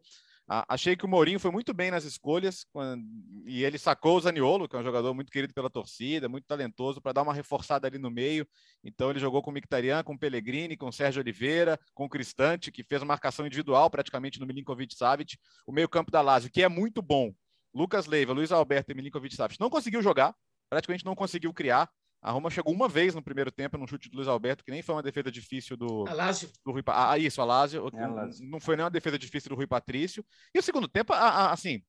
[0.48, 3.04] Achei que o Mourinho foi muito bem nas escolhas quando...
[3.46, 7.02] e ele sacou o Zaniolo, que é um jogador muito querido pela torcida, muito talentoso,
[7.02, 8.48] para dar uma reforçada ali no meio.
[8.82, 12.10] Então ele jogou com o Mictarian, com o Pellegrini, com o Sérgio Oliveira, com o
[12.10, 15.38] Cristante, que fez uma marcação individual praticamente no Milinkovic Savic.
[15.66, 17.34] O meio-campo da Lazio, que é muito bom.
[17.74, 20.34] Lucas Leiva, Luiz Alberto e Milinkovic Savic não conseguiu jogar,
[20.70, 21.90] praticamente não conseguiu criar.
[22.22, 24.82] A Roma chegou uma vez no primeiro tempo num chute do Luiz Alberto, que nem
[24.82, 26.04] foi uma defesa difícil do,
[26.66, 27.88] do Rui Ah, isso, Alásio.
[28.42, 30.26] É, não foi nem uma defesa difícil do Rui Patrício.
[30.54, 31.82] E o segundo tempo, assim,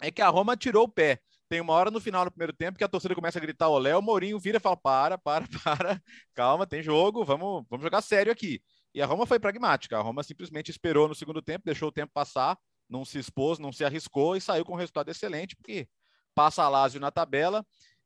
[0.00, 1.20] é que a Roma tirou o pé.
[1.48, 3.94] Tem uma hora no final do primeiro tempo que a torcida começa a gritar olé,
[3.96, 6.02] o Mourinho vira e fala: para, para, para,
[6.34, 8.62] calma, tem jogo, vamos, vamos jogar sério aqui.
[8.94, 9.98] E a Roma foi pragmática.
[9.98, 12.58] A Roma simplesmente esperou no segundo tempo, deixou o tempo passar,
[12.88, 15.88] não se expôs, não se arriscou e saiu com um resultado excelente, porque
[16.34, 17.64] passa a Lazio na tabela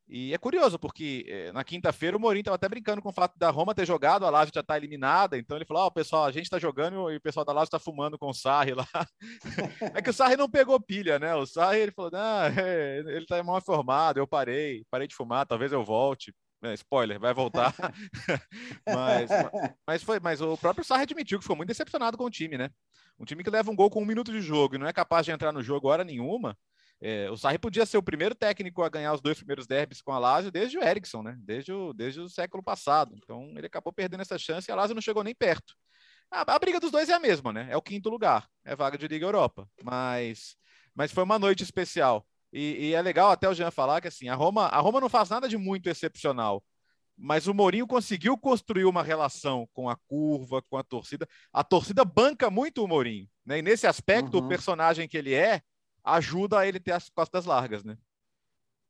[0.09, 3.37] e é curioso, porque eh, na quinta-feira o Mourinho estava até brincando com o fato
[3.37, 6.27] da Roma ter jogado, a Lazio já está eliminada, então ele falou: Ó, oh, pessoal,
[6.27, 8.87] a gente está jogando e o pessoal da Lazio está fumando com o Sarri lá.
[9.97, 11.35] é que o Sarri não pegou pilha, né?
[11.35, 15.45] O Sarri ele falou: ah, é, ele está mal informado, eu parei, parei de fumar,
[15.45, 16.33] talvez eu volte.
[16.63, 17.75] É, spoiler, vai voltar.
[18.87, 19.31] mas,
[19.87, 22.71] mas, foi, mas o próprio Sarri admitiu que ficou muito decepcionado com o time, né?
[23.19, 25.27] Um time que leva um gol com um minuto de jogo e não é capaz
[25.27, 26.57] de entrar no jogo hora nenhuma.
[27.01, 30.13] É, o Sarri podia ser o primeiro técnico a ganhar os dois primeiros derbys com
[30.13, 31.37] a Lazio desde o Eriksson, né?
[31.39, 33.15] Desde o, desde o século passado.
[33.17, 35.75] Então ele acabou perdendo essa chance e a Lazio não chegou nem perto.
[36.31, 37.69] A, a, briga dos dois é a mesma, né?
[37.71, 39.69] É o quinto lugar, é vaga de Liga Europa.
[39.83, 40.57] Mas,
[40.95, 42.27] mas foi uma noite especial.
[42.53, 45.09] E, e, é legal até o Jean falar que assim, a Roma, a Roma não
[45.09, 46.65] faz nada de muito excepcional.
[47.19, 51.27] Mas o Mourinho conseguiu construir uma relação com a curva, com a torcida.
[51.53, 53.59] A torcida banca muito o Mourinho, né?
[53.59, 54.45] E nesse aspecto, uhum.
[54.45, 55.63] o personagem que ele é
[56.07, 57.99] ajuda a ele ter as costas largas, né?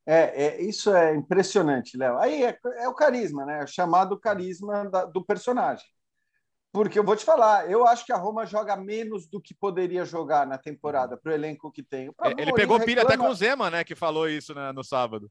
[0.06, 2.16] É, é, isso é impressionante, Léo.
[2.18, 3.64] Aí é, é, o carisma, né?
[3.64, 5.84] É chamado carisma da, do personagem.
[6.72, 10.04] Porque eu vou te falar, eu acho que a Roma joga menos do que poderia
[10.04, 12.08] jogar na temporada para o elenco que tem.
[12.22, 13.14] É, ele pegou pilha reclama...
[13.14, 13.82] até com o Zema, né?
[13.82, 15.28] Que falou isso né, no sábado.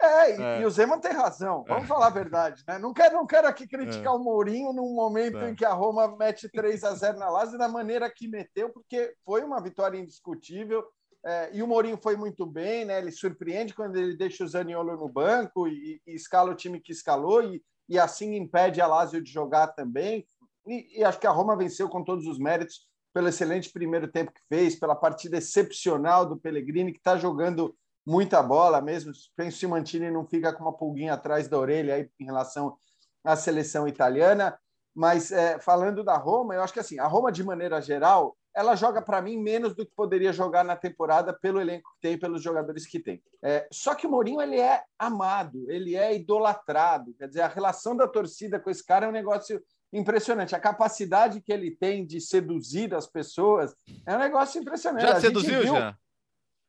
[0.00, 0.60] É, e, é.
[0.62, 1.62] e o Zema tem razão.
[1.68, 1.86] Vamos é.
[1.86, 2.78] falar a verdade, né?
[2.78, 4.16] Não quero, não quero aqui criticar é.
[4.16, 5.50] o Mourinho num momento é.
[5.50, 9.14] em que a Roma mete 3 a 0 na Lazio da maneira que meteu, porque
[9.24, 10.82] foi uma vitória indiscutível.
[11.24, 12.98] É, e o Mourinho foi muito bem, né?
[12.98, 16.92] Ele surpreende quando ele deixa o Zaniolo no banco e, e escala o time que
[16.92, 20.26] escalou e, e assim impede a Lazio de jogar também.
[20.66, 24.32] E, e, acho que a Roma venceu com todos os méritos pelo excelente primeiro tempo
[24.32, 29.12] que fez, pela partida excepcional do Pellegrini, que está jogando muita bola mesmo.
[29.36, 32.76] Penso o Mantini não fica com uma pulguinha atrás da orelha aí em relação
[33.22, 34.58] à seleção italiana.
[34.94, 38.74] Mas é, falando da Roma, eu acho que assim, a Roma, de maneira geral, ela
[38.74, 42.42] joga para mim menos do que poderia jogar na temporada pelo elenco que tem, pelos
[42.42, 43.22] jogadores que tem.
[43.42, 47.14] É, só que o Mourinho ele é amado, ele é idolatrado.
[47.14, 50.54] Quer dizer, a relação da torcida com esse cara é um negócio impressionante.
[50.54, 53.74] A capacidade que ele tem de seduzir as pessoas
[54.06, 55.06] é um negócio impressionante.
[55.06, 55.74] Já seduziu, viu...
[55.74, 55.96] já?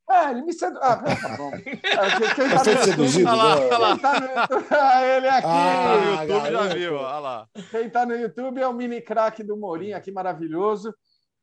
[0.08, 0.84] Ah, ele me seduziu.
[0.84, 1.52] Ah, tá bom.
[1.64, 3.30] Quem tá no seduzido?
[3.30, 3.98] Olha lá, olha lá.
[3.98, 4.28] Tá no...
[4.70, 5.48] ah, ele aqui.
[5.48, 7.48] Ah, no YouTube já viu, olha lá.
[7.72, 10.94] Quem tá no YouTube é o mini craque do Mourinho, aqui maravilhoso.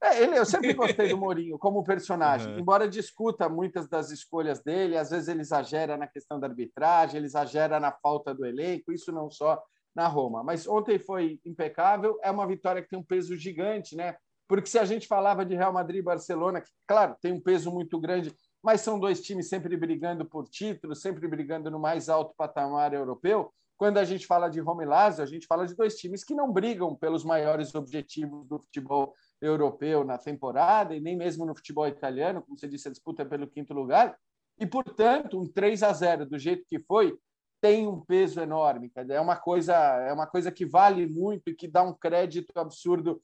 [0.03, 2.59] É, ele, eu sempre gostei do Mourinho como personagem, uhum.
[2.59, 7.27] embora discuta muitas das escolhas dele, às vezes ele exagera na questão da arbitragem, ele
[7.27, 9.63] exagera na falta do elenco, isso não só
[9.95, 10.43] na Roma.
[10.43, 14.17] Mas ontem foi impecável, é uma vitória que tem um peso gigante, né?
[14.49, 17.71] Porque se a gente falava de Real Madrid e Barcelona, que, claro, tem um peso
[17.71, 22.35] muito grande mas são dois times sempre brigando por títulos, sempre brigando no mais alto
[22.37, 23.53] patamar europeu.
[23.81, 26.35] Quando a gente fala de Roma e Lazio, a gente fala de dois times que
[26.35, 31.89] não brigam pelos maiores objetivos do futebol europeu na temporada e nem mesmo no futebol
[31.89, 34.19] italiano, como você disse, a disputa é pelo quinto lugar.
[34.59, 37.17] E, portanto, um 3 a 0 do jeito que foi
[37.59, 38.93] tem um peso enorme.
[39.09, 43.23] É uma coisa, é uma coisa que vale muito e que dá um crédito absurdo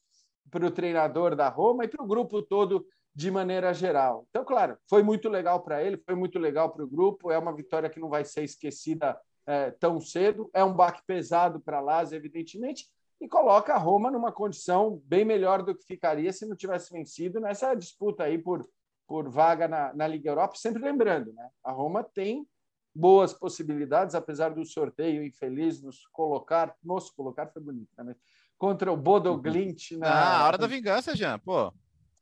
[0.51, 4.27] para o treinador da Roma e para o grupo todo de maneira geral.
[4.31, 7.31] Então, claro, foi muito legal para ele, foi muito legal para o grupo.
[7.31, 9.15] É uma vitória que não vai ser esquecida
[9.47, 10.51] é, tão cedo.
[10.53, 12.86] É um baque pesado para a Lazio, evidentemente,
[13.20, 17.40] e coloca a Roma numa condição bem melhor do que ficaria se não tivesse vencido
[17.40, 18.66] nessa disputa aí por,
[19.07, 20.57] por vaga na, na Liga Europa.
[20.57, 21.49] Sempre lembrando, né?
[21.64, 22.47] a Roma tem
[22.94, 28.14] boas possibilidades, apesar do sorteio infeliz nos colocar, nos colocar foi bonito, né?
[28.59, 30.09] contra o Bodo Glint na.
[30.09, 31.72] Ah, a hora da vingança, Jean, pô.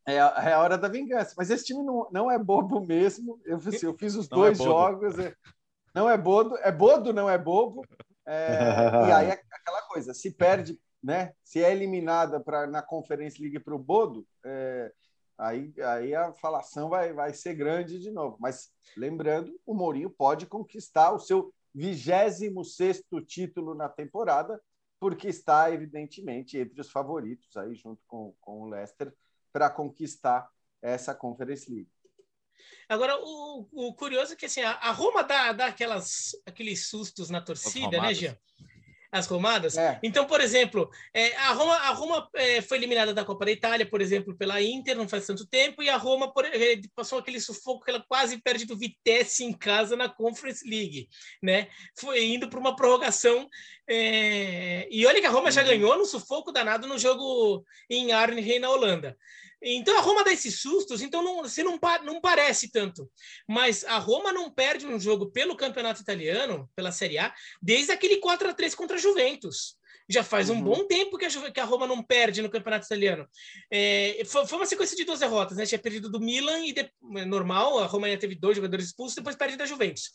[0.07, 1.35] É, é a hora da vingança.
[1.37, 3.41] Mas esse time não, não é bobo mesmo.
[3.45, 5.19] Eu, assim, eu fiz os não é dois é jogos.
[5.19, 5.35] É,
[5.95, 7.83] não é bodo, é bodo, não é bobo.
[8.27, 8.59] É,
[9.09, 11.33] e aí é aquela coisa, se perde, né?
[11.43, 14.93] Se é eliminada para na Conferência League para o Bodo, é,
[15.39, 18.37] aí, aí a falação vai, vai ser grande de novo.
[18.41, 24.61] Mas lembrando, o Mourinho pode conquistar o seu 26 título na temporada,
[24.99, 29.13] porque está, evidentemente, entre os favoritos aí, junto com, com o Leicester,
[29.53, 30.49] para conquistar
[30.81, 31.91] essa Conference League.
[32.89, 37.41] Agora, o, o, curioso é que assim, a, Roma dá, dá aquelas, aqueles sustos na
[37.41, 38.37] torcida, né, Jean?
[39.11, 39.79] As romadas.
[39.79, 40.01] É.
[40.03, 43.89] Então, por exemplo, é, a Roma, a Roma é, foi eliminada da Copa da Itália,
[43.89, 47.39] por exemplo, pela Inter, não faz tanto tempo, e a Roma por, é, passou aquele
[47.39, 51.09] sufoco que ela quase perde do Vitesse em casa na Conference League,
[51.41, 51.69] né?
[51.97, 53.49] Foi indo para uma prorrogação.
[53.89, 55.69] É, e olha que a Roma já uhum.
[55.69, 59.17] ganhou no sufoco danado no jogo em Arnhem, na Holanda.
[59.63, 63.11] Então a Roma dá esses sustos, então não, você não, não parece tanto.
[63.49, 68.19] Mas a Roma não perde um jogo pelo campeonato italiano, pela Série A, desde aquele
[68.19, 69.77] 4 a 3 contra a Juventus.
[70.07, 70.63] Já faz um uhum.
[70.63, 73.27] bom tempo que a, que a, Roma não perde no campeonato italiano.
[73.71, 75.65] É, foi, foi, uma sequência de duas derrotas, né?
[75.65, 76.81] Tinha perdido do Milan e de,
[77.17, 80.11] é normal, a Roma já teve dois jogadores expulsos, depois perde da Juventus.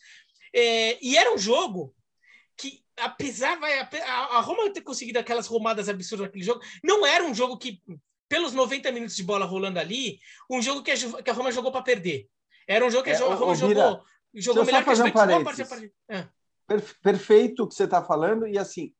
[0.54, 1.96] É, e era um jogo
[2.60, 3.88] que, apesar vai, a,
[4.38, 7.82] a Roma ter conseguido aquelas romadas absurdas naquele jogo, não era um jogo que
[8.28, 11.72] pelos 90 minutos de bola rolando ali, um jogo que a, que a Roma jogou
[11.72, 12.28] para perder.
[12.68, 14.04] Era um jogo que a, é, Roma jogou,
[14.34, 15.60] jogou melhor que a Juventus.
[15.72, 16.28] Um é.
[17.02, 18.94] Perfeito o que você está falando, e assim,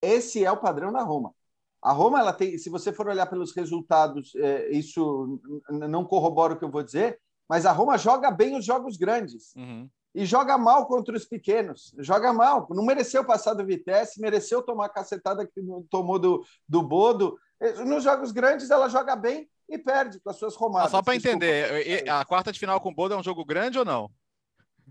[0.00, 1.34] esse é o padrão da Roma.
[1.82, 6.58] A Roma, ela tem, se você for olhar pelos resultados, é, isso não corrobora o
[6.58, 9.54] que eu vou dizer, mas a Roma joga bem os jogos grandes.
[9.56, 9.90] Uhum.
[10.14, 11.94] E joga mal contra os pequenos.
[11.98, 12.66] Joga mal.
[12.70, 15.52] Não mereceu passar do Vitesse, mereceu tomar a cacetada que
[15.88, 17.38] tomou do, do Bodo
[17.86, 20.88] Nos jogos grandes ela joga bem e perde com as suas romadas.
[20.88, 23.78] Ah, só para entender, a quarta de final com o Bodo é um jogo grande
[23.78, 24.10] ou não?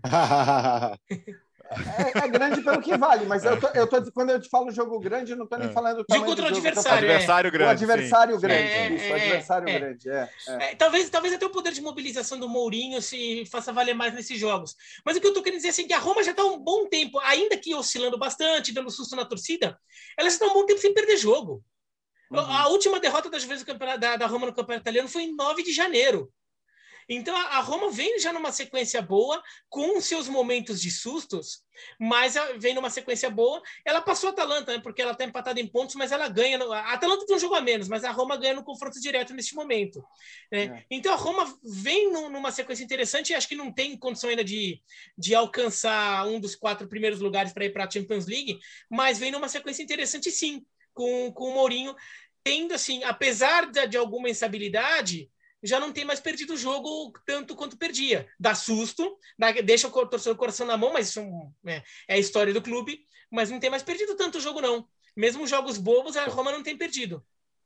[1.70, 4.72] É, é, grande pelo que vale, mas eu tô, eu tô, quando eu te falo
[4.72, 5.72] jogo grande, eu não estou nem é.
[5.72, 7.08] falando do tamanho contra o adversário.
[7.08, 7.14] É.
[7.14, 7.68] Adversário grande.
[7.68, 8.40] O adversário sim.
[8.40, 10.08] grande, é, isso, o adversário grande.
[10.76, 14.74] talvez, talvez até o poder de mobilização do Mourinho se faça valer mais nesses jogos.
[15.04, 16.58] Mas o que eu estou querendo dizer assim, é que a Roma já está um
[16.58, 19.78] bom tempo, ainda que oscilando bastante, dando susto na torcida,
[20.18, 21.62] ela está um bom tempo sem perder jogo.
[22.32, 22.40] Uhum.
[22.40, 25.72] A última derrota das vezes da, da Roma no campeonato italiano foi em 9 de
[25.72, 26.32] janeiro.
[27.12, 31.64] Então a Roma vem já numa sequência boa, com seus momentos de sustos,
[31.98, 33.60] mas vem numa sequência boa.
[33.84, 34.80] Ela passou a Atalanta, né?
[34.80, 36.56] Porque ela está empatada em pontos, mas ela ganha.
[36.56, 36.72] No...
[36.72, 39.56] A Atalanta tem um jogo a menos, mas a Roma ganha no confronto direto neste
[39.56, 40.00] momento.
[40.52, 40.62] Né?
[40.62, 40.84] É.
[40.88, 44.80] Então a Roma vem numa sequência interessante e acho que não tem condição ainda de,
[45.18, 49.32] de alcançar um dos quatro primeiros lugares para ir para a Champions League, mas vem
[49.32, 51.92] numa sequência interessante sim, com, com o Mourinho
[52.42, 55.28] tendo assim, apesar de, de alguma instabilidade,
[55.62, 58.26] já não tem mais perdido o jogo tanto quanto perdia.
[58.38, 61.20] Dá susto, dá, deixa o torcedor coração na mão, mas isso
[61.66, 63.00] é, é, a história do clube,
[63.30, 64.86] mas não tem mais perdido tanto o jogo, não.
[65.16, 67.22] Mesmo jogos bobos, a Roma não tem perdido.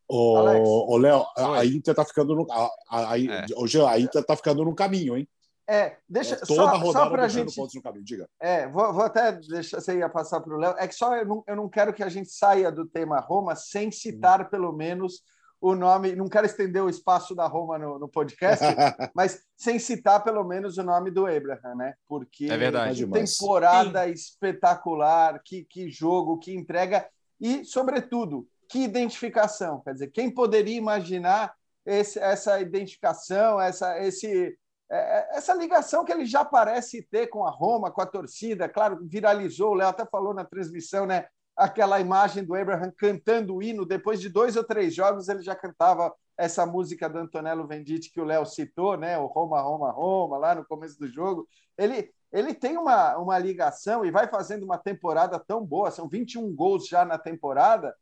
[0.06, 2.46] Ô, Léo, a Inter tá ficando no.
[2.50, 3.46] A, a, a, é.
[3.88, 5.28] a Inter tá ficando no caminho, hein?
[5.66, 7.54] É, deixa é, toda só, rodada só pra gente.
[7.54, 8.28] Pontos no caminho, diga.
[8.38, 10.74] É, vou, vou até deixar você ia passar para o Léo.
[10.78, 13.56] É que só eu não, eu não quero que a gente saia do tema Roma
[13.56, 14.48] sem citar hum.
[14.50, 15.22] pelo menos
[15.64, 18.62] o nome, não quero estender o espaço da Roma no, no podcast,
[19.16, 21.94] mas sem citar pelo menos o nome do Abraham, né?
[22.06, 24.12] Porque é verdade, temporada Sim.
[24.12, 27.08] espetacular, que, que jogo, que entrega
[27.40, 29.80] e, sobretudo, que identificação.
[29.80, 31.54] Quer dizer, quem poderia imaginar
[31.86, 34.54] esse, essa identificação, essa, esse,
[34.90, 38.68] é, é, essa ligação que ele já parece ter com a Roma, com a torcida,
[38.68, 41.26] claro, viralizou, o Léo até falou na transmissão, né?
[41.56, 43.86] Aquela imagem do Abraham cantando o hino.
[43.86, 48.20] Depois de dois ou três jogos, ele já cantava essa música do Antonello Venditti que
[48.20, 49.16] o Léo citou, né?
[49.18, 51.48] O Roma, Roma, Roma, lá no começo do jogo.
[51.78, 56.52] Ele, ele tem uma, uma ligação e vai fazendo uma temporada tão boa, são 21
[56.54, 57.94] gols já na temporada,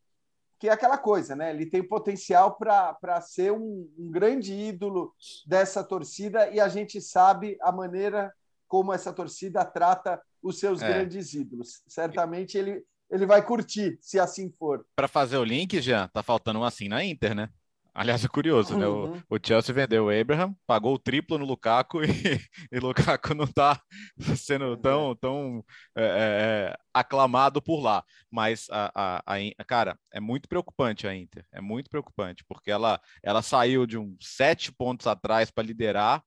[0.58, 1.50] que é aquela coisa, né?
[1.50, 5.12] Ele tem potencial para ser um, um grande ídolo
[5.46, 8.32] dessa torcida e a gente sabe a maneira
[8.68, 10.88] como essa torcida trata os seus é.
[10.88, 11.82] grandes ídolos.
[11.86, 12.82] Certamente ele,
[13.12, 14.86] ele vai curtir, se assim for.
[14.96, 17.50] Para fazer o link, já tá faltando um assim na Inter, né?
[17.94, 18.86] Aliás, é curioso, né?
[18.86, 19.22] O, uhum.
[19.28, 22.40] o, Chelsea vendeu o Abraham, pagou o triplo no Lukaku e,
[22.72, 23.78] e Lukaku não está
[24.34, 25.62] sendo tão, tão
[25.94, 28.02] é, é, é, aclamado por lá.
[28.30, 29.22] Mas, a, a,
[29.58, 31.44] a, cara, é muito preocupante a Inter.
[31.52, 36.24] É muito preocupante, porque ela, ela saiu de uns sete pontos atrás para liderar.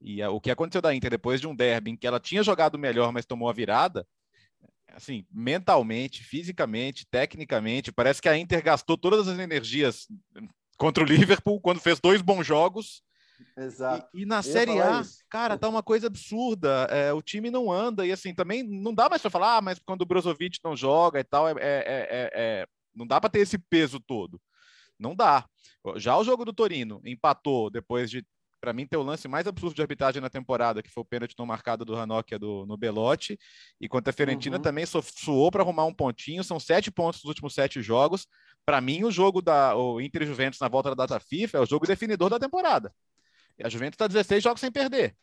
[0.00, 2.76] E o que aconteceu da Inter depois de um derby em que ela tinha jogado
[2.76, 4.04] melhor, mas tomou a virada,
[4.96, 10.08] assim, mentalmente, fisicamente, tecnicamente, parece que a Inter gastou todas as energias
[10.78, 13.02] contra o Liverpool quando fez dois bons jogos.
[13.54, 14.08] Exato.
[14.14, 15.18] E, e na Série A, isso.
[15.28, 16.86] cara, tá uma coisa absurda.
[16.90, 19.78] É, o time não anda e assim também não dá mais para falar, ah, mas
[19.78, 23.40] quando o Brozovic não joga e tal, é, é, é, é não dá para ter
[23.40, 24.40] esse peso todo.
[24.98, 25.44] Não dá.
[25.96, 28.24] Já o jogo do Torino empatou depois de
[28.66, 31.36] para mim, tem o lance mais absurdo de arbitragem na temporada, que foi o pênalti
[31.38, 33.38] não marcado do Ranocchia do, no Belotti.
[33.80, 34.62] E quanto a Fiorentina uhum.
[34.62, 36.42] também suou para arrumar um pontinho.
[36.42, 38.26] São sete pontos nos últimos sete jogos.
[38.64, 41.66] Para mim, o jogo da o Inter Juventus na volta da data FIFA é o
[41.66, 42.92] jogo definidor da temporada.
[43.56, 45.14] E a Juventus está 16 jogos sem perder.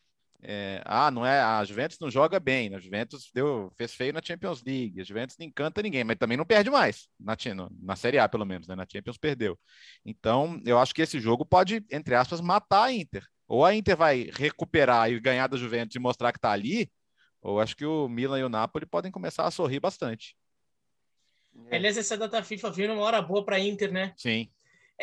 [0.45, 4.21] É, ah, não é, a Juventus não joga bem, a Juventus deu, fez feio na
[4.21, 7.37] Champions League, a Juventus não encanta ninguém, mas também não perde mais, na,
[7.81, 8.75] na Série A pelo menos, né?
[8.75, 9.57] na Champions perdeu.
[10.05, 13.25] Então, eu acho que esse jogo pode, entre aspas, matar a Inter.
[13.47, 16.91] Ou a Inter vai recuperar e ganhar da Juventus e mostrar que está ali,
[17.41, 20.35] ou acho que o Milan e o Napoli podem começar a sorrir bastante.
[21.71, 24.13] Aliás, essa data FIFA veio numa hora boa para a Inter, né?
[24.17, 24.49] Sim.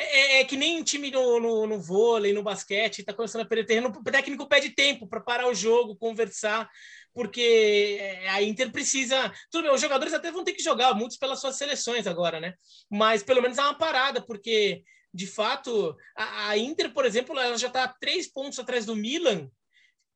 [0.00, 3.44] É, é, é, que nem time no, no, no vôlei, no basquete, está começando a
[3.44, 3.88] perder terreno.
[3.90, 6.70] O técnico pede tempo para parar o jogo, conversar,
[7.12, 9.30] porque é, a Inter precisa.
[9.50, 12.54] Tudo bem, os jogadores até vão ter que jogar, muitos pelas suas seleções agora, né?
[12.90, 14.82] Mas pelo menos é uma parada, porque
[15.12, 19.50] de fato, a, a Inter, por exemplo, ela já está três pontos atrás do Milan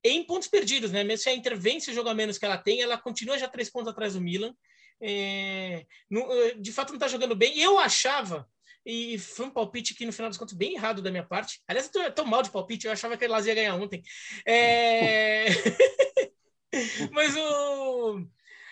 [0.02, 1.04] em pontos perdidos, né?
[1.04, 3.48] Mesmo se a Inter vence o jogo a menos que ela tem, ela continua já
[3.48, 4.54] três pontos atrás do Milan.
[4.98, 6.26] É, no,
[6.58, 7.58] de fato, não está jogando bem.
[7.58, 8.48] Eu achava,
[8.84, 11.60] e foi um palpite que no final dos contos bem errado da minha parte.
[11.66, 14.02] Aliás, eu tô, tão mal de palpite, eu achava que a Lazio ia ganhar ontem.
[14.46, 15.46] É...
[17.12, 18.20] Mas o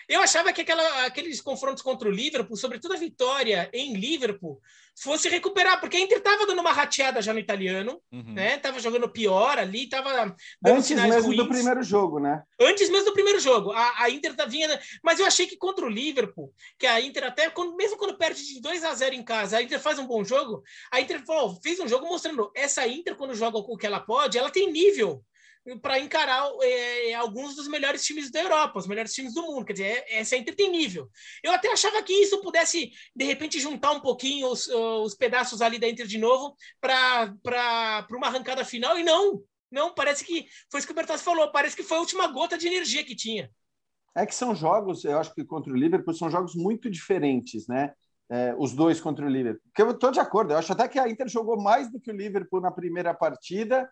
[0.07, 4.61] Eu achava que aquela, aqueles confrontos contra o Liverpool, sobretudo a vitória em Liverpool,
[4.95, 8.33] fosse recuperar, porque a Inter estava dando uma rateada já no italiano, uhum.
[8.33, 8.57] né?
[8.57, 11.37] Tava jogando pior ali, tava dando Antes sinais mesmo ruins.
[11.37, 12.43] do primeiro jogo, né?
[12.59, 13.71] Antes mesmo do primeiro jogo.
[13.71, 17.25] A, a Inter tá vinha, mas eu achei que contra o Liverpool, que a Inter
[17.25, 20.05] até quando, mesmo quando perde de 2 a 0 em casa, a Inter faz um
[20.05, 20.63] bom jogo.
[20.91, 24.37] A Inter falou, fez um jogo mostrando essa Inter quando joga o que ela pode,
[24.37, 25.23] ela tem nível
[25.81, 29.65] para encarar é, alguns dos melhores times da Europa, os melhores times do mundo.
[29.65, 31.09] Quer dizer, é, essa Inter tem nível.
[31.41, 35.79] Eu até achava que isso pudesse, de repente, juntar um pouquinho os, os pedaços ali
[35.79, 39.41] da Inter de novo para uma arrancada final, e não.
[39.71, 42.57] Não, parece que foi isso que o Bertazzi falou, parece que foi a última gota
[42.57, 43.49] de energia que tinha.
[44.15, 47.91] É que são jogos, eu acho que contra o Liverpool são jogos muito diferentes, né?
[48.29, 49.63] É, os dois contra o Liverpool.
[49.65, 52.11] Porque eu estou de acordo, eu acho até que a Inter jogou mais do que
[52.11, 53.89] o Liverpool na primeira partida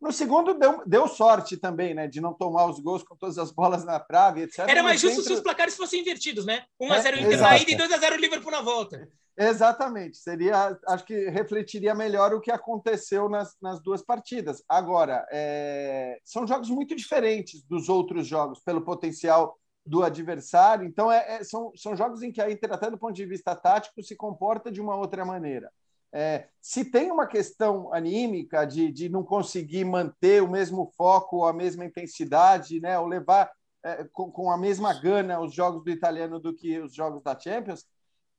[0.00, 2.06] no segundo, deu, deu sorte também, né?
[2.06, 4.60] De não tomar os gols com todas as bolas na trave, etc.
[4.60, 6.64] Era mais justo se os placares fossem invertidos, né?
[6.80, 9.08] 1x0 é, Inter na ida e 2x0 Liverpool na volta.
[9.36, 10.18] Exatamente.
[10.18, 14.62] Seria, acho que refletiria melhor o que aconteceu nas, nas duas partidas.
[14.68, 20.86] Agora, é, são jogos muito diferentes dos outros jogos, pelo potencial do adversário.
[20.86, 23.54] Então, é, é, são, são jogos em que a Inter, até do ponto de vista
[23.54, 25.70] tático, se comporta de uma outra maneira.
[26.12, 31.52] É, se tem uma questão anímica de, de não conseguir manter o mesmo foco, a
[31.52, 33.50] mesma intensidade, né, ou levar
[33.84, 37.38] é, com, com, a mesma gana os jogos do italiano do que os jogos da
[37.38, 37.86] Champions,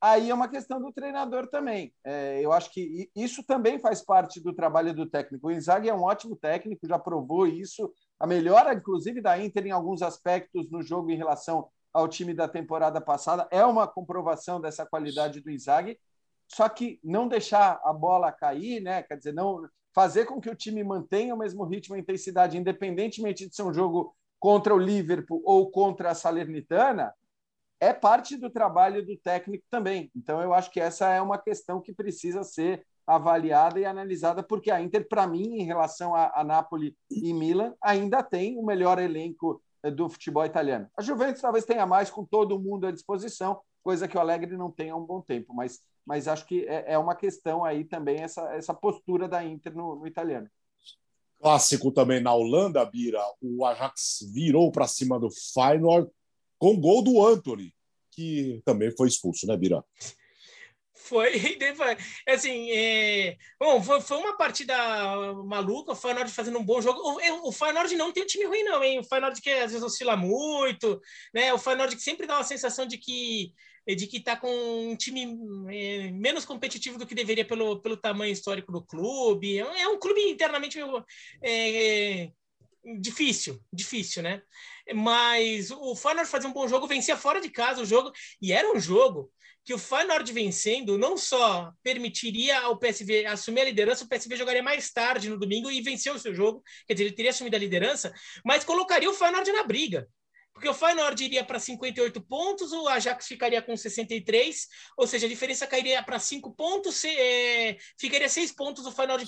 [0.00, 1.94] aí é uma questão do treinador também.
[2.04, 5.46] É, eu acho que isso também faz parte do trabalho do técnico.
[5.48, 7.92] O Inzaghi é um ótimo técnico, já provou isso.
[8.20, 12.48] A melhora, inclusive, da Inter em alguns aspectos no jogo em relação ao time da
[12.48, 15.98] temporada passada é uma comprovação dessa qualidade do Inzaghi
[16.52, 19.02] só que não deixar a bola cair, né?
[19.02, 23.48] Quer dizer, não fazer com que o time mantenha o mesmo ritmo e intensidade, independentemente
[23.48, 27.14] de ser um jogo contra o Liverpool ou contra a Salernitana,
[27.80, 30.10] é parte do trabalho do técnico também.
[30.14, 34.70] Então, eu acho que essa é uma questão que precisa ser avaliada e analisada, porque
[34.70, 38.98] a Inter, para mim, em relação a, a Napoli e Milan, ainda tem o melhor
[38.98, 40.88] elenco eh, do futebol italiano.
[40.96, 44.70] A Juventus talvez tenha mais com todo mundo à disposição, coisa que o Alegre não
[44.70, 48.20] tem há um bom tempo, mas mas acho que é, é uma questão aí também
[48.20, 50.48] essa, essa postura da Inter no, no italiano.
[51.40, 53.20] Clássico também na Holanda, Bira.
[53.40, 56.08] O Ajax virou para cima do Feyenoord
[56.58, 57.74] com gol do Anthony,
[58.12, 59.84] que também foi expulso, né, Bira?
[60.94, 61.32] Foi,
[62.28, 63.36] assim, é...
[63.58, 64.74] bom, foi, foi, uma partida
[65.44, 67.00] maluca, o Feyenoord fazendo um bom jogo.
[67.00, 69.00] O, o Feyenoord não tem um time ruim, não, hein?
[69.00, 71.00] O Feyenoord que às vezes oscila muito,
[71.34, 71.52] né?
[71.52, 73.52] O Feyenoord que sempre dá uma sensação de que
[73.86, 74.48] de que está com
[74.90, 75.38] um time
[75.70, 79.58] é, menos competitivo do que deveria pelo, pelo tamanho histórico do clube.
[79.58, 80.78] É um é clube internamente
[81.42, 82.30] é,
[83.00, 84.42] difícil, difícil, né?
[84.94, 88.72] Mas o Feyenoord fazia um bom jogo, vencia fora de casa o jogo, e era
[88.72, 89.30] um jogo
[89.64, 94.62] que o Feyenoord vencendo não só permitiria ao PSV assumir a liderança, o PSV jogaria
[94.62, 97.60] mais tarde no domingo e venceu o seu jogo, quer dizer, ele teria assumido a
[97.60, 98.12] liderança,
[98.44, 100.08] mas colocaria o Feyenoord na briga.
[100.52, 105.28] Porque o Feyenoord iria para 58 pontos, o Ajax ficaria com 63, ou seja, a
[105.28, 109.26] diferença cairia para 5 pontos, é, ficaria 6 pontos o Feyenoord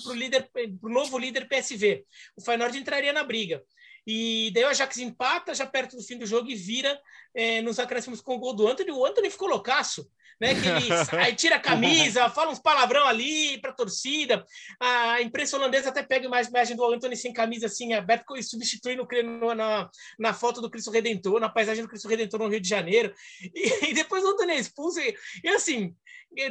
[0.51, 2.05] para o novo líder PSV.
[2.37, 3.63] O Feyenoord entraria na briga.
[4.05, 6.99] E daí o Ajax empata já perto do fim do jogo e vira
[7.33, 8.91] é, nos acréscimos com o gol do Anthony.
[8.91, 10.53] O Anthony ficou loucaço né?
[10.53, 10.89] Que ele
[11.23, 14.45] aí tira a camisa, fala uns palavrão ali para a torcida.
[14.79, 18.95] A imprensa holandesa até pega mais imagem do Anthony sem camisa assim aberto e substitui
[18.95, 19.89] no, no, na,
[20.19, 23.13] na foto do Cristo Redentor, na paisagem do Cristo Redentor no Rio de Janeiro.
[23.41, 24.99] E, e depois o Anthony é expulso.
[24.99, 25.95] E, e assim,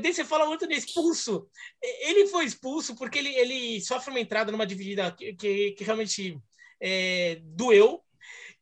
[0.00, 1.48] daí você fala o Anthony é expulso.
[1.82, 6.38] Ele foi expulso porque ele, ele sofre uma entrada numa dividida que, que, que realmente
[6.84, 8.04] é, doeu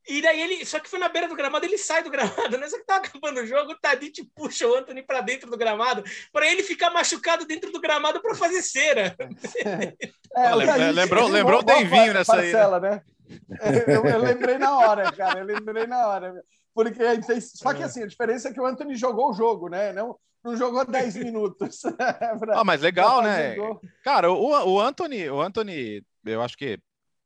[0.08, 2.68] e daí ele, só que foi na beira do gramado, ele sai do gramado, né?
[2.68, 6.02] Só que tá acabando o jogo, o Tadic puxa o Anthony para dentro do gramado,
[6.32, 9.16] para ele ficar machucado dentro do gramado para fazer cera.
[10.34, 10.54] É,
[10.92, 12.82] lembrou, lembrou o Denvinho nessa parcela, aí.
[12.82, 12.90] Né?
[12.90, 13.84] né?
[13.86, 16.42] Eu, eu, lembrei na hora, cara, eu lembrei na hora.
[16.74, 17.02] Porque
[17.42, 19.92] só que assim, a diferença é que o Anthony jogou o jogo, né?
[19.92, 21.82] Não, não jogou 10 minutos.
[22.40, 23.56] pra, ah, mas legal, né?
[24.02, 26.78] Cara, o, o Anthony, o Anthony, eu acho que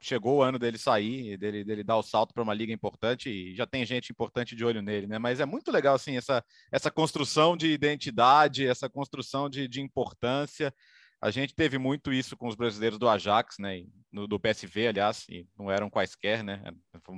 [0.07, 3.55] chegou o ano dele sair, dele, dele dar o salto para uma liga importante e
[3.55, 5.19] já tem gente importante de olho nele, né?
[5.19, 10.73] Mas é muito legal, assim, essa, essa construção de identidade, essa construção de, de importância.
[11.21, 13.83] A gente teve muito isso com os brasileiros do Ajax, né?
[14.13, 16.63] Do PSV, aliás, e não eram quaisquer, né?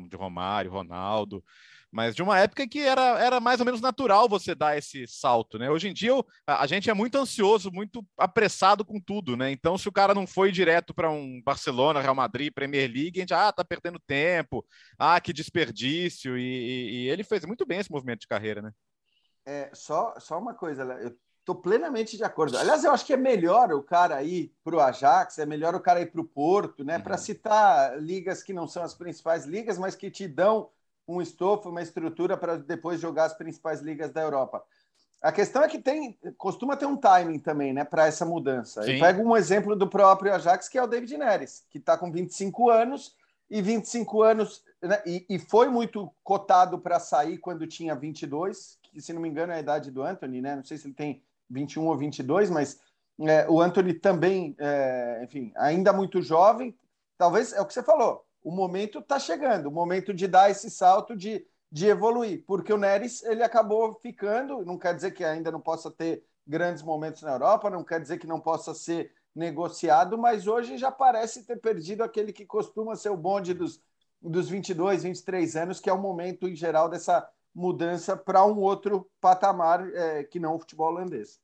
[0.09, 1.43] De Romário, Ronaldo,
[1.91, 5.59] mas de uma época que era, era mais ou menos natural você dar esse salto,
[5.59, 5.71] né?
[5.71, 6.13] Hoje em dia
[6.47, 9.51] a, a gente é muito ansioso, muito apressado com tudo, né?
[9.51, 13.21] Então, se o cara não foi direto para um Barcelona, Real Madrid, Premier League, a
[13.21, 14.65] gente, ah, tá perdendo tempo,
[14.99, 18.71] ah, que desperdício, e, e, e ele fez muito bem esse movimento de carreira, né?
[19.47, 21.17] É, só, só uma coisa, eu
[21.49, 22.59] estou plenamente de acordo.
[22.59, 25.81] Aliás, eu acho que é melhor o cara ir para o Ajax, é melhor o
[25.81, 26.99] cara ir para o Porto, né?
[26.99, 27.03] Uhum.
[27.03, 30.69] Para citar ligas que não são as principais ligas, mas que te dão
[31.07, 34.63] um estofo, uma estrutura para depois jogar as principais ligas da Europa.
[35.23, 38.83] A questão é que tem, costuma ter um timing também, né, para essa mudança.
[38.83, 38.93] Sim.
[38.93, 42.13] Eu pego um exemplo do próprio Ajax, que é o David Neres, que está com
[42.13, 43.17] 25 anos
[43.51, 49.01] e 25 anos né, e, e, foi muito cotado para sair quando tinha 22, que
[49.01, 50.55] se não me engano é a idade do Anthony, né?
[50.55, 52.81] Não sei se ele tem 21 ou 22, mas
[53.21, 56.77] é, o Anthony também, é, enfim, ainda muito jovem.
[57.17, 60.71] Talvez é o que você falou o momento está chegando, o momento de dar esse
[60.71, 65.51] salto de, de evoluir, porque o Neres ele acabou ficando, não quer dizer que ainda
[65.51, 70.17] não possa ter grandes momentos na Europa, não quer dizer que não possa ser negociado,
[70.17, 73.83] mas hoje já parece ter perdido aquele que costuma ser o bonde dos,
[74.21, 79.11] dos 22, 23 anos, que é o momento em geral dessa mudança para um outro
[79.21, 81.39] patamar é, que não o futebol holandês.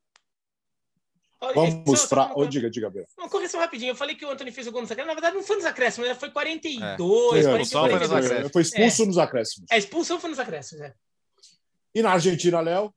[1.54, 2.32] Vamos para.
[2.34, 3.04] Oh, diga, diga, Bel.
[3.18, 3.90] Uma correção rapidinho.
[3.90, 5.14] Eu falei que o Antônio fez o gol nos acréscimos.
[5.14, 6.14] Na verdade, não foi nos acréscimos, né?
[6.14, 7.44] foi 42.
[7.44, 7.50] É.
[7.50, 8.52] 42 foi, nos acréscimos.
[8.52, 9.06] foi expulso é.
[9.06, 9.70] nos acréscimos.
[9.70, 10.94] É, expulsão foi nos acréscimos, é.
[11.94, 12.94] E na Argentina, Léo?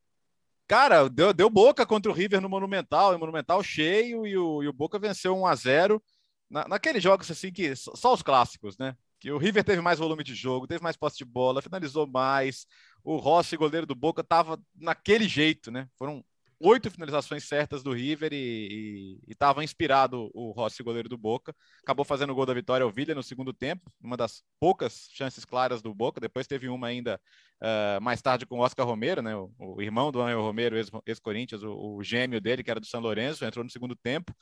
[0.67, 4.67] Cara, deu, deu boca contra o River no Monumental, o Monumental cheio e o, e
[4.67, 6.03] o Boca venceu 1 a 0
[6.49, 8.95] na, naqueles jogos assim que só os clássicos, né?
[9.19, 12.67] Que o River teve mais volume de jogo, teve mais posse de bola, finalizou mais.
[13.07, 15.87] O Rossi, goleiro do Boca, tava naquele jeito, né?
[15.97, 16.21] Foram
[16.59, 21.55] oito finalizações certas do River e estava inspirado o Rossi, goleiro do Boca.
[21.81, 25.45] Acabou fazendo o gol da vitória ao Villa no segundo tempo, uma das poucas chances
[25.45, 26.19] claras do Boca.
[26.19, 27.17] Depois teve uma ainda
[27.61, 31.63] uh, mais tarde com o Oscar Romero, né, o, o irmão do Angel Romero, ex-Corinthians,
[31.63, 34.35] o, o, gêmeo dele, que era do São Lourenço, entrou no segundo tempo.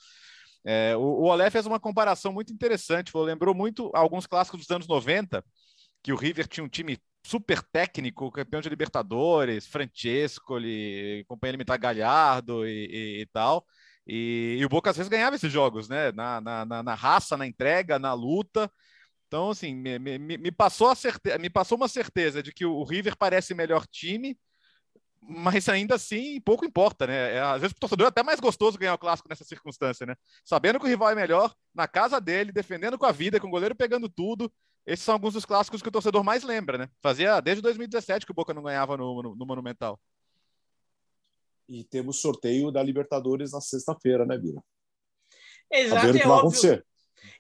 [0.66, 4.88] É, o, o Olé fez uma comparação muito interessante, lembrou muito alguns clássicos dos anos
[4.88, 5.46] 90,
[6.02, 10.56] que o River tinha um time super técnico, campeão de Libertadores, Francesco,
[11.28, 13.66] companheiro militar Galhardo e, e, e tal.
[14.08, 16.12] E, e, o Boca às vezes ganhava esses jogos, né?
[16.12, 18.72] Na, na, na raça, na entrega, na luta.
[19.28, 22.84] Então, assim, me, me, me, passou a certeza, me passou uma certeza de que o
[22.84, 24.38] River parece melhor time,
[25.20, 27.34] mas ainda assim pouco importa, né?
[27.36, 30.16] É, às vezes o torcedor é até mais gostoso ganhar o clássico nessa circunstância, né?
[30.44, 33.52] Sabendo que o rival é melhor, na casa dele, defendendo com a vida, com o
[33.52, 34.52] goleiro pegando tudo,
[34.86, 36.90] esses são alguns dos clássicos que o torcedor mais lembra, né?
[37.02, 40.00] Fazia desde 2017 que o Boca não ganhava no, no, no Monumental.
[41.68, 44.62] E temos sorteio da Libertadores na sexta-feira, né, Bira?
[45.72, 46.84] Exato, tá é óbvio.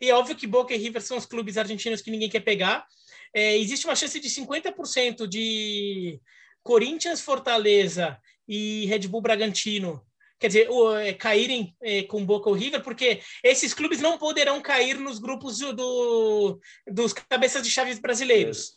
[0.01, 2.85] E é óbvio que Boca e River são os clubes argentinos que ninguém quer pegar.
[3.33, 6.19] É, existe uma chance de 50% de
[6.63, 10.03] Corinthians, Fortaleza e Red Bull Bragantino
[10.39, 10.69] quer dizer,
[11.01, 15.59] é, caírem é, com Boca ou River, porque esses clubes não poderão cair nos grupos
[15.59, 18.73] do, dos cabeças de chaves brasileiros.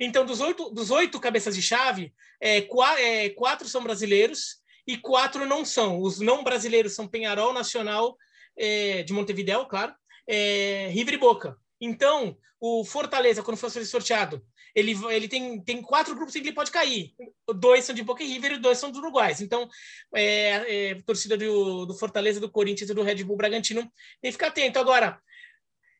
[0.00, 4.96] Então, dos oito, dos oito cabeças de chave, é, quatro, é, quatro são brasileiros e
[4.96, 6.00] quatro não são.
[6.00, 8.16] Os não brasileiros são Penharol, Nacional
[8.56, 9.94] é, de Montevideo, claro,
[10.26, 11.56] é, River e Boca.
[11.80, 14.42] Então, o Fortaleza, quando for sorteado,
[14.74, 17.12] ele, ele tem, tem quatro grupos em que ele pode cair.
[17.56, 19.40] Dois são de Boca e River e dois são dos Uruguais.
[19.40, 19.68] Então,
[20.14, 23.82] é, é, torcida do, do Fortaleza, do Corinthians e do Red Bull Bragantino
[24.20, 24.78] tem que ficar atento.
[24.78, 25.20] Agora,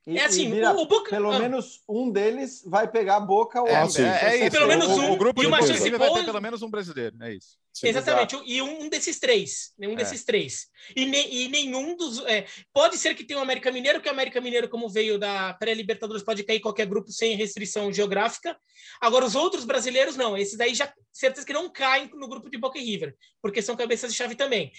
[0.05, 1.11] e, é assim, vira, o, Boca...
[1.11, 1.39] Pelo ah.
[1.39, 4.51] menos um deles vai pegar a boca ou é, é, é, isso.
[4.51, 5.11] Pelo menos um.
[5.11, 7.57] O, o grupo e uma chance vai ter pelo menos um brasileiro, é isso.
[7.73, 8.51] Sim, Exatamente, exato.
[8.51, 9.73] e um desses três.
[9.79, 9.97] Nenhum é.
[9.97, 10.67] desses três.
[10.95, 12.19] E, ne, e nenhum dos.
[12.27, 15.55] É, pode ser que tenha o América Mineiro, que o América Mineiro, como veio da
[15.55, 18.57] pré-Libertadores, pode cair qualquer grupo sem restrição geográfica.
[19.01, 20.37] Agora, os outros brasileiros, não.
[20.37, 23.77] Esses daí já certeza que não caem no grupo de Boca e River, porque são
[23.77, 24.71] cabeças de chave também.